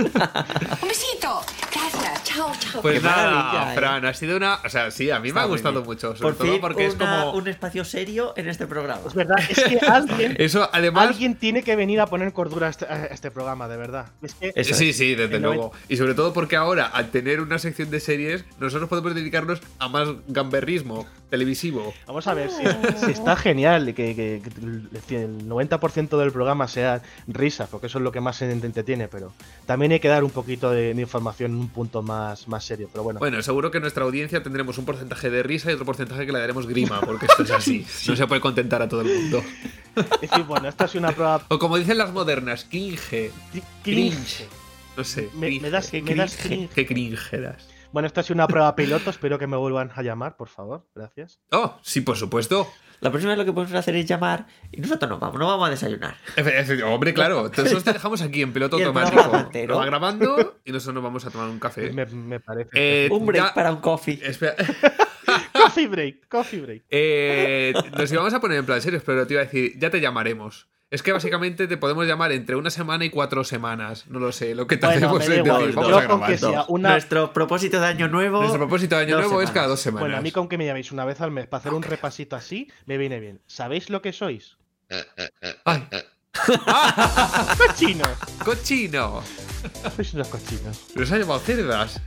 [0.89, 1.41] besito.
[1.73, 2.25] Gracias.
[2.25, 2.83] Chao, chao.
[2.83, 3.75] Pues Qué nada, eh.
[3.77, 4.59] Fran, ha sido una.
[4.65, 5.87] O sea, sí, a mí me ha gustado bien.
[5.87, 6.09] mucho.
[6.17, 7.33] Sobre Por todo fin, porque es una- como.
[7.39, 9.01] un espacio serio en este programa.
[9.07, 11.09] Es verdad, es que alguien, Eso, además.
[11.09, 14.07] alguien tiene que venir a poner cordura a este, a este programa, de verdad.
[14.23, 14.97] Es que Eso sí, es.
[14.97, 15.73] sí, desde El luego.
[15.89, 19.89] Y sobre todo porque ahora, al tener una sección de series, nosotros podemos dedicarnos a
[19.89, 21.95] más gamberrismo televisivo.
[22.07, 22.65] Vamos a ver si,
[23.05, 28.05] si está genial que, que- que el 90% del programa sea risa, porque eso es
[28.05, 29.33] lo que más se entretiene, pero
[29.67, 32.89] también hay que dar un poquito de, de información en un punto más, más serio.
[32.93, 35.87] Pero bueno, Bueno, seguro que en nuestra audiencia tendremos un porcentaje de risa y otro
[35.87, 37.87] porcentaje que le daremos grima, porque esto es así.
[38.09, 39.43] No se puede contentar a todo el mundo.
[39.97, 43.31] es decir, bueno, esta es una prueba O como dicen las modernas, cringe.
[43.83, 44.45] cringe.
[44.97, 45.29] No sé.
[45.35, 45.63] Me- cringe.
[45.63, 46.69] me das- Qué me das cringe.
[46.69, 46.75] cringe.
[46.75, 47.69] Qué cringe das.
[47.97, 50.87] Bueno, esta ha sido una prueba piloto, espero que me vuelvan a llamar, por favor.
[50.95, 51.41] Gracias.
[51.51, 52.71] Oh, sí, por supuesto.
[53.01, 55.67] La próxima vez lo que podemos hacer es llamar y nosotros nos vamos, no vamos
[55.67, 56.15] a desayunar.
[56.37, 59.49] Efe- efe- Hombre, claro, nosotros te dejamos aquí en piloto automático.
[59.67, 61.91] Lo va grabando y nosotros nos vamos a tomar un café.
[61.91, 62.69] Me, me parece.
[62.75, 64.21] Eh, Un break ya- para un coffee.
[64.23, 64.57] Espera.
[65.55, 66.85] Coffee break, coffee break.
[66.91, 70.03] Eh, nos íbamos a poner en plan serios, pero te iba a decir, ya te
[70.03, 70.69] llamaremos.
[70.89, 74.07] Es que básicamente te podemos llamar entre una semana y cuatro semanas.
[74.09, 74.55] No lo sé.
[74.55, 76.39] Lo que te Bueno, hacemos igual, vamos a que grabar.
[76.39, 78.39] sea una- Nuestro propósito de año nuevo.
[78.39, 80.03] Nuestro propósito de año nuevo es cada dos semanas.
[80.03, 82.37] Bueno, a mí con que me llaméis una vez al mes para hacer un repasito
[82.37, 83.41] así, me viene bien.
[83.47, 84.57] ¿Sabéis lo que sois?
[85.65, 85.89] Ay.
[87.59, 88.09] ¡Cochinos!
[88.45, 89.23] ¡Cochino!
[89.97, 90.87] Sois unos cochinos.
[90.95, 92.01] Los ha llamado cerdas.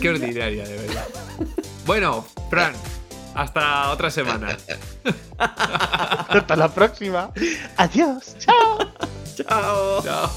[0.00, 1.06] Qué ordinaria, de verdad.
[1.84, 2.72] Bueno, Fran,
[3.34, 4.56] hasta otra semana.
[5.38, 7.30] Hasta la próxima.
[7.76, 8.36] Adiós.
[8.38, 8.78] Chao.
[9.36, 10.02] Chao.
[10.02, 10.30] Chao.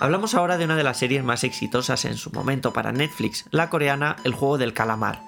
[0.00, 3.70] Hablamos ahora de una de las series más exitosas en su momento para Netflix, la
[3.70, 5.22] coreana El juego del calamar.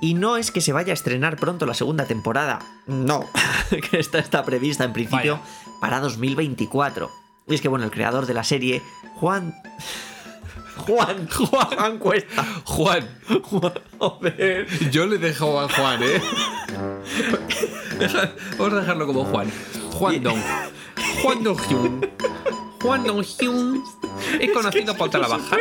[0.00, 3.28] Y no es que se vaya a estrenar pronto la segunda temporada, no,
[3.90, 5.40] que esta está prevista en principio
[5.80, 7.10] para 2024.
[7.48, 8.82] Y es que bueno, el creador de la serie,
[9.16, 9.54] Juan...
[10.76, 12.44] Juan, Juan, Juan Cuesta.
[12.64, 13.08] Juan.
[13.42, 14.66] Juan, joder.
[14.90, 16.20] Yo le dejo a Juan, ¿eh?
[17.98, 19.50] Deja- vamos a dejarlo como Juan.
[19.92, 20.38] Juan Dong.
[21.22, 22.10] Juan Dong Hyun.
[22.82, 23.82] Juan Dong Hyun.
[24.40, 25.58] Es conocido por trabajar.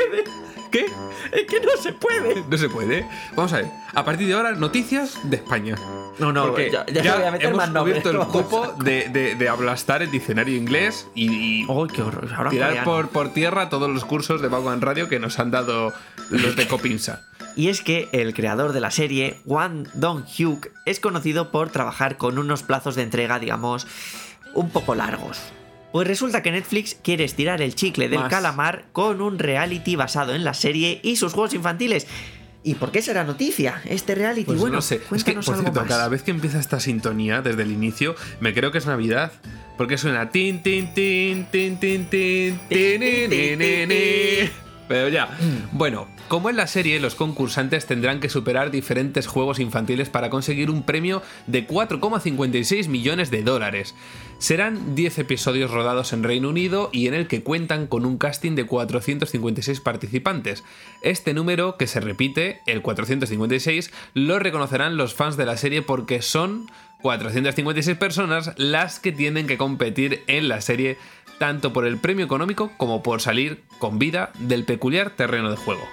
[0.72, 0.86] ¿Qué?
[1.32, 2.44] Es que no se puede.
[2.50, 3.08] No se puede.
[3.36, 3.72] Vamos a ver.
[3.94, 5.76] A partir de ahora, noticias de España.
[6.20, 8.02] No, no, Porque ya, ya no voy a meter hemos más nombres.
[8.04, 12.30] cubierto el cupo de, de, de aplastar el diccionario inglés y, y ¡Ay, qué horror!
[12.36, 15.52] Ahora tirar por, por tierra todos los cursos de Vago en Radio que nos han
[15.52, 15.94] dado
[16.30, 17.26] los de Copinsa.
[17.58, 22.38] Y es que el creador de la serie, Wang Dong-hyuk, es conocido por trabajar con
[22.38, 23.88] unos plazos de entrega, digamos,
[24.54, 25.40] un poco largos.
[25.94, 28.30] Pues resulta que Netflix quiere estirar el chicle del Más.
[28.30, 32.08] calamar con un reality basado en la serie y sus juegos infantiles.
[32.66, 34.46] ¿Y por qué será noticia este reality?
[34.46, 35.00] Pues bueno, no sé.
[35.16, 35.88] Es que, por cierto, más.
[35.88, 39.32] cada vez que empieza esta sintonía desde el inicio, me creo que es Navidad.
[39.78, 44.50] Porque suena tin, tin, tin, tin, tin, tin, tin, ni.
[44.88, 45.28] Pero ya.
[45.28, 45.78] Mm.
[45.78, 50.72] Bueno, como en la serie, los concursantes tendrán que superar diferentes juegos infantiles para conseguir
[50.72, 53.94] un premio de 4,56 millones de dólares.
[54.40, 58.56] Serán 10 episodios rodados en Reino Unido y en el que cuentan con un casting
[58.56, 60.64] de 456 participantes.
[61.02, 66.22] Este número, que se repite, el 456, lo reconocerán los fans de la serie porque
[66.22, 70.98] son 456 personas las que tienen que competir en la serie
[71.38, 75.84] tanto por el premio económico como por salir con vida del peculiar terreno de juego.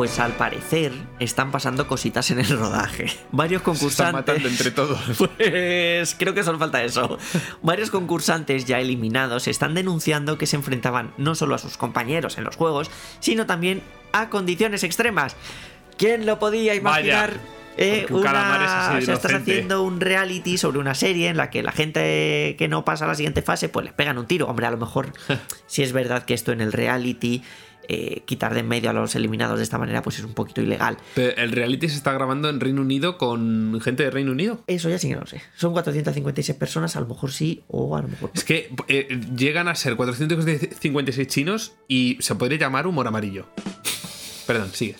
[0.00, 3.04] Pues al parecer están pasando cositas en el rodaje.
[3.32, 4.14] Varios Se están concursantes.
[4.14, 4.98] matando entre todos.
[5.18, 7.18] Pues creo que solo falta eso.
[7.60, 12.44] Varios concursantes ya eliminados están denunciando que se enfrentaban no solo a sus compañeros en
[12.44, 13.82] los juegos, sino también
[14.12, 15.36] a condiciones extremas.
[15.98, 17.32] ¿Quién lo podía imaginar?
[17.32, 17.42] Vaya,
[17.76, 19.52] Eh, porque un calamar es así de o sea, estás inocente.
[19.52, 23.08] haciendo un reality sobre una serie en la que la gente que no pasa a
[23.08, 24.46] la siguiente fase, pues les pegan un tiro.
[24.46, 25.12] Hombre, a lo mejor
[25.66, 27.42] si es verdad que esto en el reality,
[27.92, 30.60] eh, quitar de en medio a los eliminados de esta manera, pues es un poquito
[30.60, 30.96] ilegal.
[31.16, 34.62] Pero el reality se está grabando en Reino Unido con gente de Reino Unido.
[34.68, 35.42] Eso ya sí que no lo sé.
[35.56, 38.34] Son 456 personas, a lo mejor sí o a lo mejor no.
[38.34, 43.46] Es que eh, llegan a ser 456 chinos y se podría llamar humor amarillo.
[44.46, 44.94] Perdón, sigue.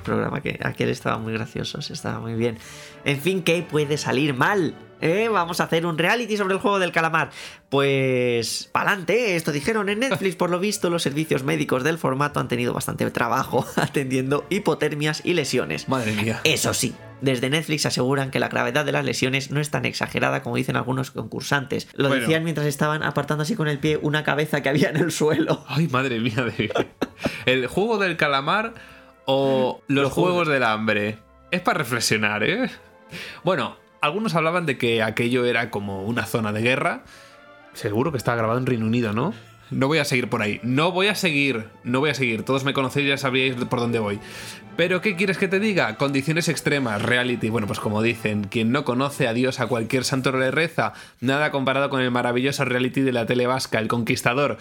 [0.00, 2.58] Programa que aquel estaba muy gracioso, estaba muy bien.
[3.04, 4.74] En fin, ¿qué puede salir mal?
[5.02, 5.28] ¿Eh?
[5.32, 7.30] Vamos a hacer un reality sobre el juego del calamar.
[7.70, 10.36] Pues, pa'lante, esto dijeron en Netflix.
[10.36, 15.32] Por lo visto, los servicios médicos del formato han tenido bastante trabajo atendiendo hipotermias y
[15.32, 15.88] lesiones.
[15.88, 16.40] Madre mía.
[16.44, 20.42] Eso sí, desde Netflix aseguran que la gravedad de las lesiones no es tan exagerada
[20.42, 21.88] como dicen algunos concursantes.
[21.94, 22.20] Lo Bueno.
[22.20, 25.64] decían mientras estaban apartando así con el pie una cabeza que había en el suelo.
[25.66, 26.44] Ay, madre mía.
[26.44, 26.70] De...
[27.46, 28.74] ¿El juego del calamar
[29.30, 30.48] o los, Los juegos juegos.
[30.48, 31.18] del hambre?
[31.50, 32.70] Es para reflexionar, ¿eh?
[33.44, 37.04] Bueno, algunos hablaban de que aquello era como una zona de guerra.
[37.72, 39.32] Seguro que está grabado en Reino Unido, ¿no?
[39.70, 40.60] No voy a seguir por ahí.
[40.64, 41.68] No voy a seguir.
[41.84, 42.42] No voy a seguir.
[42.44, 44.18] Todos me conocéis, ya sabríais por dónde voy.
[44.76, 45.96] Pero ¿qué quieres que te diga?
[45.96, 47.50] Condiciones extremas, reality.
[47.50, 50.92] Bueno, pues como dicen, quien no conoce a Dios a cualquier santo le reza.
[51.20, 54.58] Nada comparado con el maravilloso reality de la tele vasca, El Conquistador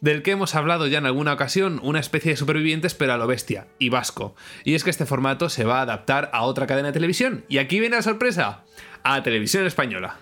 [0.00, 3.26] del que hemos hablado ya en alguna ocasión, una especie de supervivientes pero a lo
[3.26, 4.34] bestia, y vasco.
[4.64, 7.44] Y es que este formato se va a adaptar a otra cadena de televisión.
[7.48, 8.64] Y aquí viene la sorpresa,
[9.02, 10.18] a Televisión Española.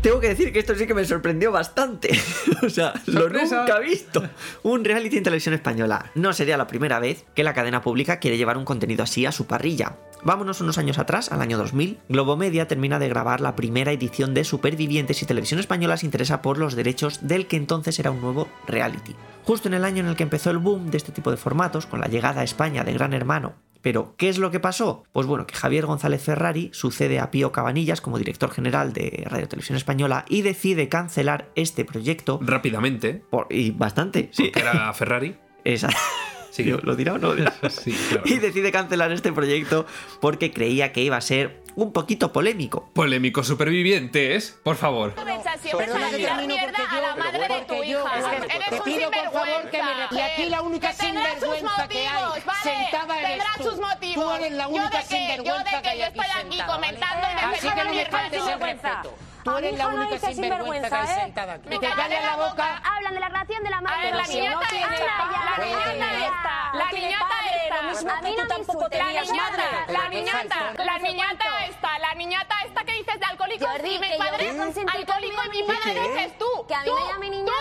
[0.00, 2.16] Tengo que decir que esto sí que me sorprendió bastante.
[2.62, 3.60] o sea, lo Sorpresa.
[3.60, 4.28] nunca visto.
[4.62, 6.12] Un reality en televisión española.
[6.14, 9.32] No sería la primera vez que la cadena pública quiere llevar un contenido así a
[9.32, 9.96] su parrilla.
[10.22, 11.98] Vámonos unos años atrás, al año 2000.
[12.08, 16.58] Globomedia termina de grabar la primera edición de Supervivientes y Televisión Española se interesa por
[16.58, 19.14] los derechos del que entonces era un nuevo reality.
[19.44, 21.86] Justo en el año en el que empezó el boom de este tipo de formatos,
[21.86, 25.04] con la llegada a España de Gran Hermano pero, ¿qué es lo que pasó?
[25.12, 29.48] Pues bueno, que Javier González Ferrari sucede a Pío Cabanillas como director general de Radio
[29.48, 32.40] Televisión Española y decide cancelar este proyecto.
[32.42, 34.50] Rápidamente, Por, y bastante, sí.
[34.54, 35.36] era Ferrari.
[36.58, 36.64] Sí.
[36.64, 37.54] Digo, ¿Lo dirá o no lo dirá?
[37.70, 38.22] Sí, claro.
[38.26, 39.86] Y decide cancelar este proyecto
[40.20, 42.90] porque creía que iba a ser un poquito polémico.
[42.92, 45.14] Polémicos supervivientes, por favor.
[45.62, 48.18] siempre para tirar mierda a la madre de tu hija.
[48.18, 50.08] es que Eres un sinvergüenza.
[50.10, 53.62] y aquí la única sinvergüenza que hay sentada eres Tendrá tú.
[53.64, 54.24] sus motivos.
[54.24, 57.26] Tú eres la única que- sinvergüenza yo de que yo estoy aquí comentando
[57.60, 59.02] sinvergüenza.
[59.44, 61.20] Tú eres la no única dice sinvergüenza que hay ¿eh?
[61.22, 61.68] sentada aquí.
[61.68, 62.82] Me calles la boca.
[62.84, 63.96] Hablan de la relación de la madre.
[63.96, 67.36] A ver, la pero si niñata no esta, la no niñata esta, la no niñata
[67.46, 67.76] esta.
[67.78, 68.80] Lo mismo A que tú no tampoco.
[68.82, 69.92] La tenías niñata, madre.
[69.92, 70.84] la niñata, falso.
[70.84, 74.50] la niñata esta, la niñata esta que dices de alcohólico y mi padre
[74.92, 76.00] alcohólico y mi padre ¿Qué?
[76.00, 76.66] dices tú.
[76.66, 77.58] Que a mí me llame niñata.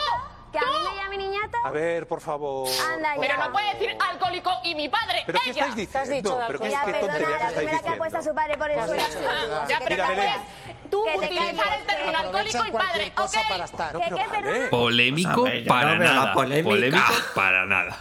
[0.52, 1.58] Que a mí me llame niñata.
[1.64, 2.68] A ver, por favor.
[2.94, 3.22] Anda ya.
[3.22, 5.66] Pero no puede decir alcohólico y mi padre, ¿Pero qué ella.
[5.66, 5.76] estáis
[6.10, 6.40] diciendo?
[6.48, 7.94] ¿Pero qué, Ya, qué perdona, la estáis primera que diciendo?
[7.94, 9.04] apuesta a su padre por el suelo.
[9.68, 10.42] Ya, pero Mira, no Belén.
[10.90, 13.46] Tú utilizar el término alcohólico y padre, cualquier cosa ¿ok?
[13.50, 13.92] para estar.
[13.98, 14.68] ¿Qué, qué?
[14.70, 16.34] Polémico para no nada.
[16.34, 16.70] polémica.
[16.70, 17.98] Polémico para nada.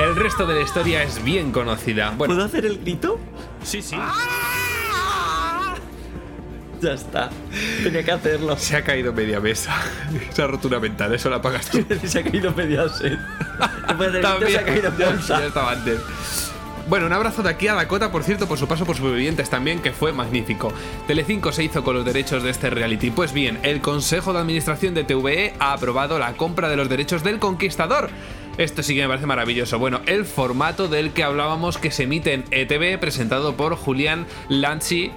[0.00, 2.12] El resto de la historia es bien conocida.
[2.16, 3.18] Bueno, ¿Puedo hacer el grito?
[3.62, 3.96] sí, sí.
[6.80, 7.28] Ya está.
[7.82, 8.56] Tenía que hacerlo.
[8.56, 9.74] Se ha caído media mesa.
[10.30, 11.84] Se ha roto una ventana, eso la apagas tú.
[12.04, 13.18] Se ha caído media sed.
[13.88, 16.52] Después del grito se ha caído ya, ya estaba antes.
[16.88, 19.80] Bueno, un abrazo de aquí a Dakota, por cierto, por su paso por Supervivientes también,
[19.80, 20.72] que fue magnífico.
[21.06, 23.10] Telecinco se hizo con los derechos de este reality.
[23.10, 27.22] Pues bien, el Consejo de Administración de TVE ha aprobado la compra de los derechos
[27.22, 28.08] del Conquistador.
[28.56, 29.78] Esto sí que me parece maravilloso.
[29.78, 35.12] Bueno, el formato del que hablábamos que se emite en ETV, presentado por Julián Lanchi.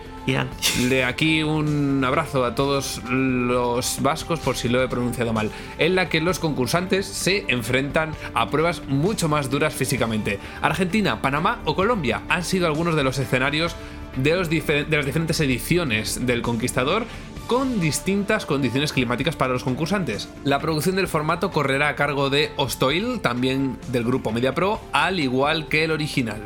[0.89, 5.95] De aquí un abrazo a todos los vascos por si lo he pronunciado mal, en
[5.95, 10.39] la que los concursantes se enfrentan a pruebas mucho más duras físicamente.
[10.61, 13.75] Argentina, Panamá o Colombia han sido algunos de los escenarios
[14.15, 17.05] de las diferentes ediciones del Conquistador
[17.47, 20.29] con distintas condiciones climáticas para los concursantes.
[20.43, 25.67] La producción del formato correrá a cargo de Ostoil, también del grupo MediaPro, al igual
[25.67, 26.41] que el original.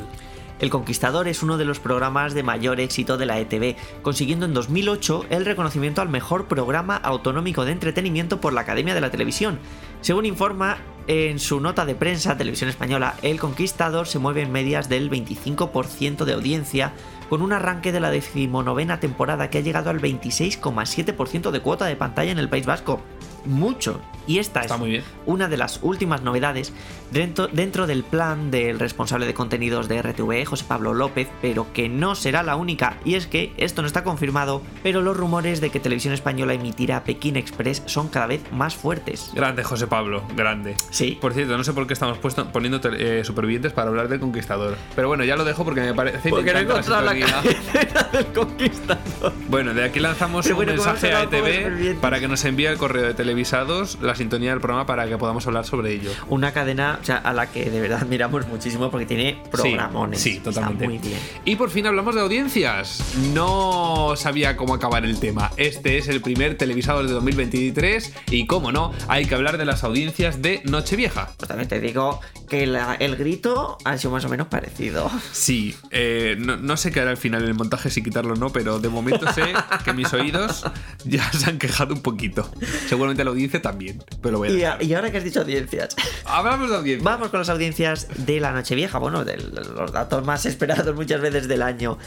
[0.60, 4.54] El Conquistador es uno de los programas de mayor éxito de la ETV, consiguiendo en
[4.54, 9.60] 2008 el reconocimiento al mejor programa autonómico de entretenimiento por la Academia de la Televisión.
[10.00, 10.78] Según informa
[11.08, 16.24] en su nota de prensa Televisión Española, El Conquistador se mueve en medias del 25%
[16.24, 16.94] de audiencia,
[17.30, 21.96] con un arranque de la decimonovena temporada que ha llegado al 26,7% de cuota de
[21.96, 23.02] pantalla en el País Vasco.
[23.46, 24.00] Mucho.
[24.28, 25.04] Y esta Está es muy bien.
[25.28, 26.74] una de las últimas novedades
[27.12, 31.90] dentro, dentro del plan del responsable de contenidos de RTV, José Pablo López, pero que
[31.90, 32.98] no será la única.
[33.06, 37.04] Y es que esto no está confirmado, pero los rumores de que Televisión Española emitirá
[37.04, 39.30] Pekín Express son cada vez más fuertes.
[39.36, 40.76] Grande José Pablo, grande.
[40.90, 41.20] Sí.
[41.22, 44.76] Por cierto, no sé por qué estamos puesto- poniendo eh, supervivientes para hablar del Conquistador.
[44.96, 46.62] Pero bueno, ya lo dejo porque me parece Porque no
[47.00, 47.14] la
[48.12, 49.34] del Conquistador.
[49.50, 52.78] Bueno, de aquí lanzamos Pero un bueno, mensaje a ETV para que nos envíe el
[52.80, 56.10] correo de televisados la sintonía del programa para que podamos hablar sobre ello.
[56.30, 60.22] Una cadena o sea, a la que de verdad miramos muchísimo porque tiene programones.
[60.22, 60.86] Sí, totalmente.
[60.88, 61.20] muy bien.
[61.44, 63.04] Y por fin hablamos de audiencias.
[63.34, 65.52] No sabía cómo acabar el tema.
[65.58, 69.84] Este es el primer televisado de 2023 y como no, hay que hablar de las
[69.84, 71.32] audiencias de Nochevieja.
[71.38, 75.12] Pues también te digo que la- el grito ha sido más o menos parecido.
[75.34, 78.38] Sí, eh, no, no sé qué hará al final en el montaje si quitarlo o
[78.38, 79.44] no, pero de momento sé
[79.84, 80.64] que mis oídos
[81.04, 82.50] ya se han quejado un poquito.
[82.88, 85.96] Seguramente la audiencia también, pero voy a Y, a- y ahora que has dicho audiencias,
[86.26, 87.04] Hablamos de audiencia.
[87.10, 91.48] vamos con las audiencias de la Nochevieja, bueno, de los datos más esperados muchas veces
[91.48, 91.98] del año.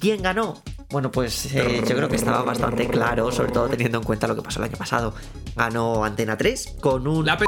[0.00, 0.62] ¿Quién ganó?
[0.90, 4.34] Bueno, pues eh, yo creo que estaba bastante claro, sobre todo teniendo en cuenta lo
[4.36, 5.12] que pasó el año pasado.
[5.56, 7.26] Ganó Antena 3 con un...
[7.26, 7.44] La p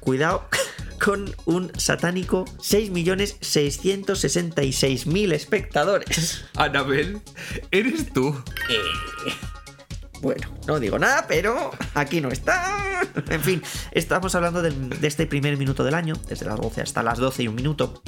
[0.00, 0.46] Cuidado,
[1.04, 6.44] con un satánico 6.666.000 espectadores.
[6.56, 7.20] Anabel,
[7.70, 8.36] ¿eres tú?
[10.22, 13.00] Bueno, no digo nada, pero aquí no está.
[13.28, 13.62] En fin,
[13.92, 14.72] estamos hablando de,
[15.06, 18.02] este primer minuto del año, desde las 12 hasta las 12 y un minuto.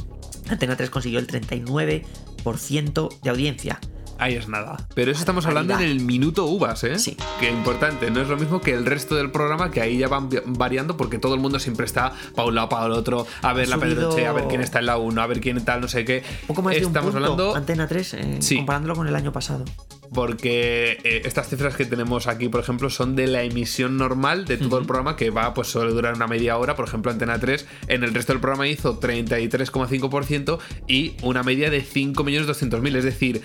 [0.49, 3.79] Antena 3 consiguió el 39% de audiencia.
[4.19, 4.79] Ahí es nada.
[4.95, 6.99] Pero eso estamos hablando en el minuto uvas, ¿eh?
[6.99, 7.19] Sí.
[7.39, 10.31] Que importante, no es lo mismo que el resto del programa, que ahí ya van
[10.47, 13.67] variando porque todo el mundo siempre está para un lado, para el otro, a ver
[13.67, 15.83] Ha la subido- Pedroche, a ver quién está en la 1, a ver quién tal,
[15.83, 16.23] no sé qué.
[16.43, 18.57] Un poco más de un Estamos punto, hablando Antena 3, eh, Sí.
[18.57, 19.67] comparándolo con el año pasado.
[20.13, 24.57] Porque eh, estas cifras que tenemos aquí, por ejemplo, son de la emisión normal de
[24.57, 26.77] todo el programa que va, pues suele durar una media hora.
[26.77, 31.85] Por ejemplo, Antena 3 en el resto del programa hizo 33,5% y una media de
[31.85, 32.97] 5.200.000.
[32.97, 33.43] Es decir,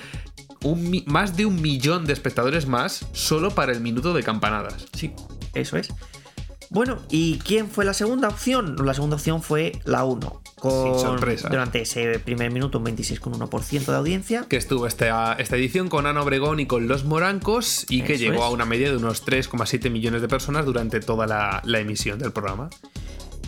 [0.64, 4.86] un más de un millón de espectadores más solo para el minuto de campanadas.
[4.94, 5.12] Sí,
[5.54, 5.90] eso es.
[6.72, 8.78] Bueno, ¿y quién fue la segunda opción?
[8.86, 10.42] La segunda opción fue la 1.
[10.56, 11.50] Con, Sin sorpresa.
[11.50, 14.46] Durante ese primer minuto, un 26,1% de audiencia.
[14.48, 18.36] Que estuvo esta, esta edición con Ana Obregón y con Los Morancos y que llegó
[18.36, 18.42] es.
[18.44, 22.32] a una media de unos 3,7 millones de personas durante toda la, la emisión del
[22.32, 22.70] programa.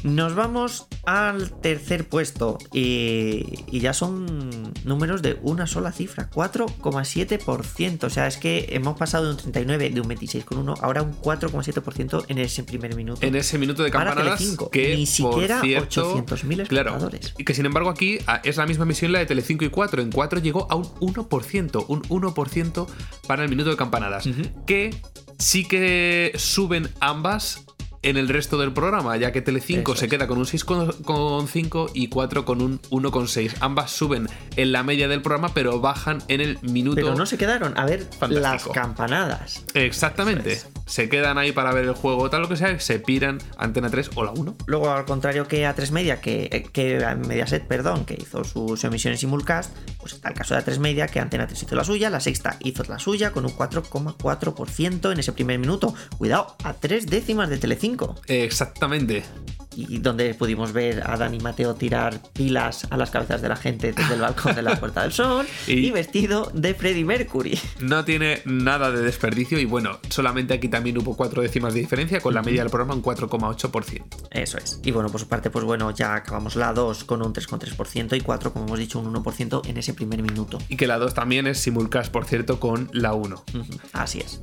[0.04, 8.04] Nos vamos al tercer puesto y, y ya son números de una sola cifra, 4,7%.
[8.04, 12.26] O sea, es que hemos pasado de un 39, de un 26,1, ahora un 4,7%
[12.28, 13.26] en ese primer minuto.
[13.26, 14.70] En ese minuto de Para campanadas Telecinco.
[14.70, 17.34] que Ni siquiera por cierto, 800.000 claro, espectadores.
[17.38, 20.02] y que sin embargo aquí ah, es la misma misión la de Telecinco y 4.
[20.02, 22.88] En 4 llegó a un 1%, un 1%
[23.28, 24.28] para el minuto de campanadas,
[24.66, 24.96] que
[25.40, 27.66] sí que suben ambas
[28.04, 30.12] en el resto del programa, ya que Telecinco Eso se es.
[30.12, 33.56] queda con un 6,5 y 4 con un 1,6.
[33.62, 36.96] Ambas suben en la media del programa, pero bajan en el minuto.
[36.96, 39.64] Pero no se quedaron a ver las campanadas.
[39.74, 40.62] Exactamente.
[40.86, 44.12] Se quedan ahí para ver el juego, tal lo que sea, se piran Antena 3
[44.16, 44.58] o la 1.
[44.66, 49.14] Luego, al contrario que A3 Media, que, que Mediaset, perdón, que hizo su, su emisión
[49.14, 52.10] en simulcast, pues está el caso de A3 Media, que Antena 3 hizo la suya,
[52.10, 55.96] la sexta hizo la suya con un 4,4% en ese primer minuto.
[56.18, 57.93] Cuidado, a tres décimas de Telecinco.
[58.28, 59.24] Exactamente.
[59.76, 63.92] Y donde pudimos ver a Dani Mateo tirar pilas a las cabezas de la gente
[63.92, 67.60] desde el balcón de la Puerta del Sol Y- y, vestido de Freddie Mercury.
[67.80, 72.22] No tiene nada de desperdicio y bueno, solamente aquí también hubo cuatro décimas de diferencia
[72.22, 74.04] con la media del programa un 4,8%.
[74.30, 74.80] Eso es.
[74.84, 78.22] Y bueno, por su parte, pues bueno, ya acabamos la 2 con un 3,3% y
[78.22, 80.60] 4, como hemos dicho, un 1% en ese primer minuto.
[80.70, 83.44] Y que la 2 también es simulcast, por cierto, con la 1.
[83.56, 83.64] Ujú,
[83.94, 84.40] Así es.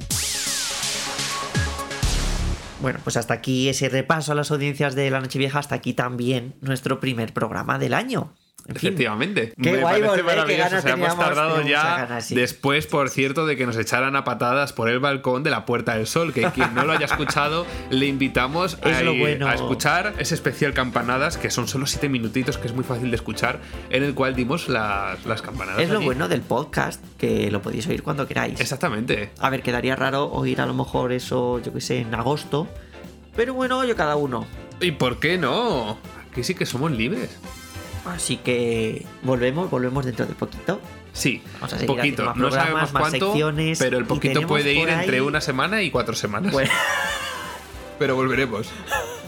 [2.80, 6.54] Bueno, pues hasta aquí ese repaso a las audiencias de la Nochevieja, hasta aquí también
[6.62, 8.32] nuestro primer programa del año.
[8.74, 9.52] Efectivamente.
[9.60, 10.76] Qué Me guay parece qué maravilloso.
[10.76, 12.34] O sea, hemos tardado ya ganas, sí.
[12.34, 15.96] después, por cierto, de que nos echaran a patadas por el balcón de la Puerta
[15.96, 16.32] del Sol.
[16.32, 19.48] Que quien no lo haya escuchado, le invitamos a, Es lo ir bueno.
[19.48, 23.16] a escuchar ese especial Campanadas, que son solo siete minutitos, que es muy fácil de
[23.16, 23.60] escuchar,
[23.90, 25.80] en el cual dimos las, las campanadas.
[25.80, 28.60] Es lo bueno del podcast, que lo podéis oír cuando queráis.
[28.60, 29.30] Exactamente.
[29.38, 32.68] A ver, quedaría raro oír a lo mejor eso, yo que sé, en agosto.
[33.36, 34.46] Pero bueno, yo cada uno.
[34.80, 35.98] ¿Y por qué no?
[36.30, 37.30] Aquí sí que somos libres.
[38.06, 40.80] Así que volvemos, volvemos dentro de poquito.
[41.12, 42.24] Sí, Vamos a poquito.
[42.24, 45.82] más No sabemos más cuánto, secciones, pero el poquito puede ir ahí- entre una semana
[45.82, 46.52] y cuatro semanas.
[46.52, 46.70] Bueno.
[47.98, 48.68] Pero volveremos.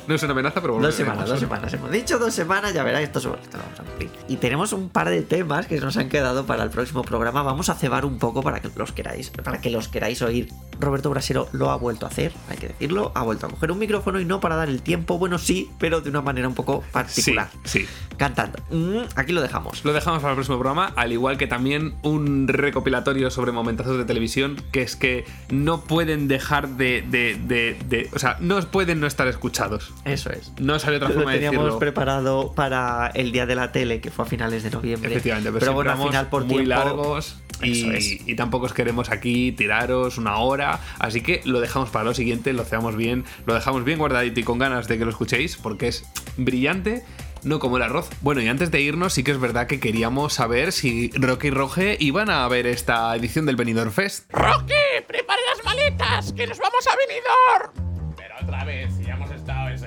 [0.07, 0.96] No es una amenaza, pero Dos volveremos.
[0.96, 1.72] semanas, dos semanas.
[1.72, 4.11] Hemos dicho dos semanas, ya verás, esto, se- esto lo vamos a cumplir.
[4.28, 7.42] Y tenemos un par de temas que nos han quedado para el próximo programa.
[7.42, 10.48] Vamos a cebar un poco para que los queráis, para que los queráis oír.
[10.80, 13.12] Roberto Brasero lo ha vuelto a hacer, hay que decirlo.
[13.14, 16.00] Ha vuelto a coger un micrófono y no para dar el tiempo, bueno, sí, pero
[16.00, 17.48] de una manera un poco particular.
[17.64, 17.88] Sí, sí.
[18.16, 18.59] Cantando.
[18.70, 19.84] Mm, aquí lo dejamos.
[19.84, 24.05] Lo dejamos para el próximo programa, al igual que también un recopilatorio sobre momentazos de
[24.05, 28.98] televisión, que es que no pueden dejar de, de- de- de- O sea, no pueden
[29.00, 29.91] no estar escuchados.
[30.05, 30.53] Eso es.
[30.59, 31.78] No sale otra Lo forma de teníamos decirlo.
[31.78, 35.11] preparado para el día de la tele, que fue a finales de noviembre.
[35.11, 38.28] Efectivamente, pero, pero bueno, al final por muy tiempo- largos y, Eso es.
[38.28, 42.53] y tampoco os queremos aquí tiraros una hora, así que lo dejamos para lo siguiente,
[42.53, 45.88] lo hacemos bien, lo dejamos bien guardadito y con ganas de que lo escuchéis, porque
[45.88, 46.05] es
[46.36, 47.05] brillante.
[47.45, 48.09] No como el arroz.
[48.20, 51.51] Bueno, y antes de irnos, sí que es verdad que queríamos saber si Rocky y
[51.51, 54.30] Roge iban a ver esta edición del Benidorm Fest.
[54.32, 54.74] ¡Rocky!
[55.09, 56.32] ¡Prepare las maletas!
[56.34, 57.91] ¡Que nos vamos a Benidorm!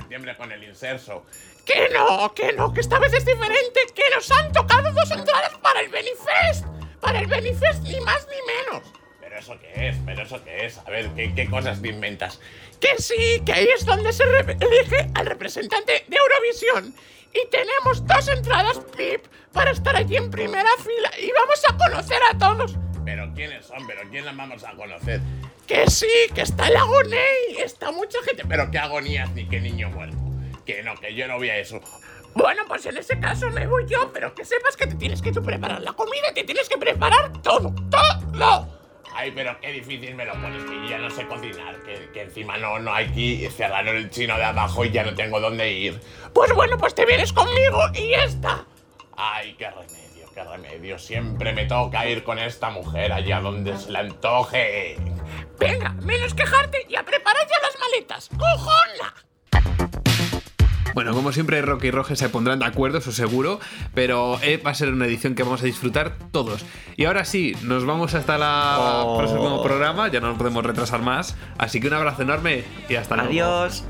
[0.06, 1.26] Septiembre con el inserso.
[1.66, 2.32] ¡Que no!
[2.36, 2.72] ¡Que no!
[2.72, 3.80] ¡Que esta vez es diferente!
[3.95, 6.66] ¡Que nos han tocado dos entradas para el Benifest!
[7.01, 8.93] ¡Para el Benifest, ni más ni menos!
[9.20, 9.95] ¿Pero eso qué es?
[10.06, 10.78] ¿Pero eso qué es?
[10.78, 12.39] A ver, ¿qué, qué cosas te inventas?
[12.80, 16.93] Que sí, que ahí es donde se elige al representante de Eurovisión.
[17.34, 22.20] Y tenemos dos entradas PIP para estar allí en primera fila y vamos a conocer
[22.32, 22.78] a todos.
[23.03, 23.88] ¿Pero quiénes son?
[23.88, 25.20] ¿Pero quién las vamos a conocer?
[25.68, 28.43] Que sí, que está el Agoney, está mucha gente.
[28.47, 30.18] ¿Pero qué agonías ni qué niño muerto?
[30.66, 31.82] Que no, que yo no voy a eso.
[32.36, 35.32] Bueno, pues en ese caso me voy yo, pero que sepas que te tienes que
[35.32, 38.68] preparar la comida, te tienes que preparar todo, todo.
[39.16, 42.57] Ay, pero qué difícil me lo pones, que ya no sé cocinar, que, que encima
[42.57, 46.01] no, no hay que cerrar el chino de abajo y ya no tengo dónde ir.
[46.34, 48.66] Pues bueno, pues te vienes conmigo y ya está.
[49.16, 50.05] Ay, qué remedio,
[50.36, 50.99] qué remedio.
[50.99, 54.97] Siempre me toca ir con esta mujer allá donde se le antoje.
[55.59, 58.29] Venga, menos quejarte y a preparar ya las maletas.
[58.38, 59.13] ¡Cojona!
[60.93, 63.59] Bueno, como siempre, Rocky y Roge se pondrán de acuerdo, eso seguro,
[63.93, 66.65] pero eh, va a ser una edición que vamos a disfrutar todos.
[66.95, 69.17] Y ahora sí, nos vamos hasta el Oh.
[69.17, 73.15] próximo programa, ya no nos podemos retrasar más, así que un abrazo enorme y hasta
[73.17, 73.29] luego.
[73.29, 73.83] Adiós.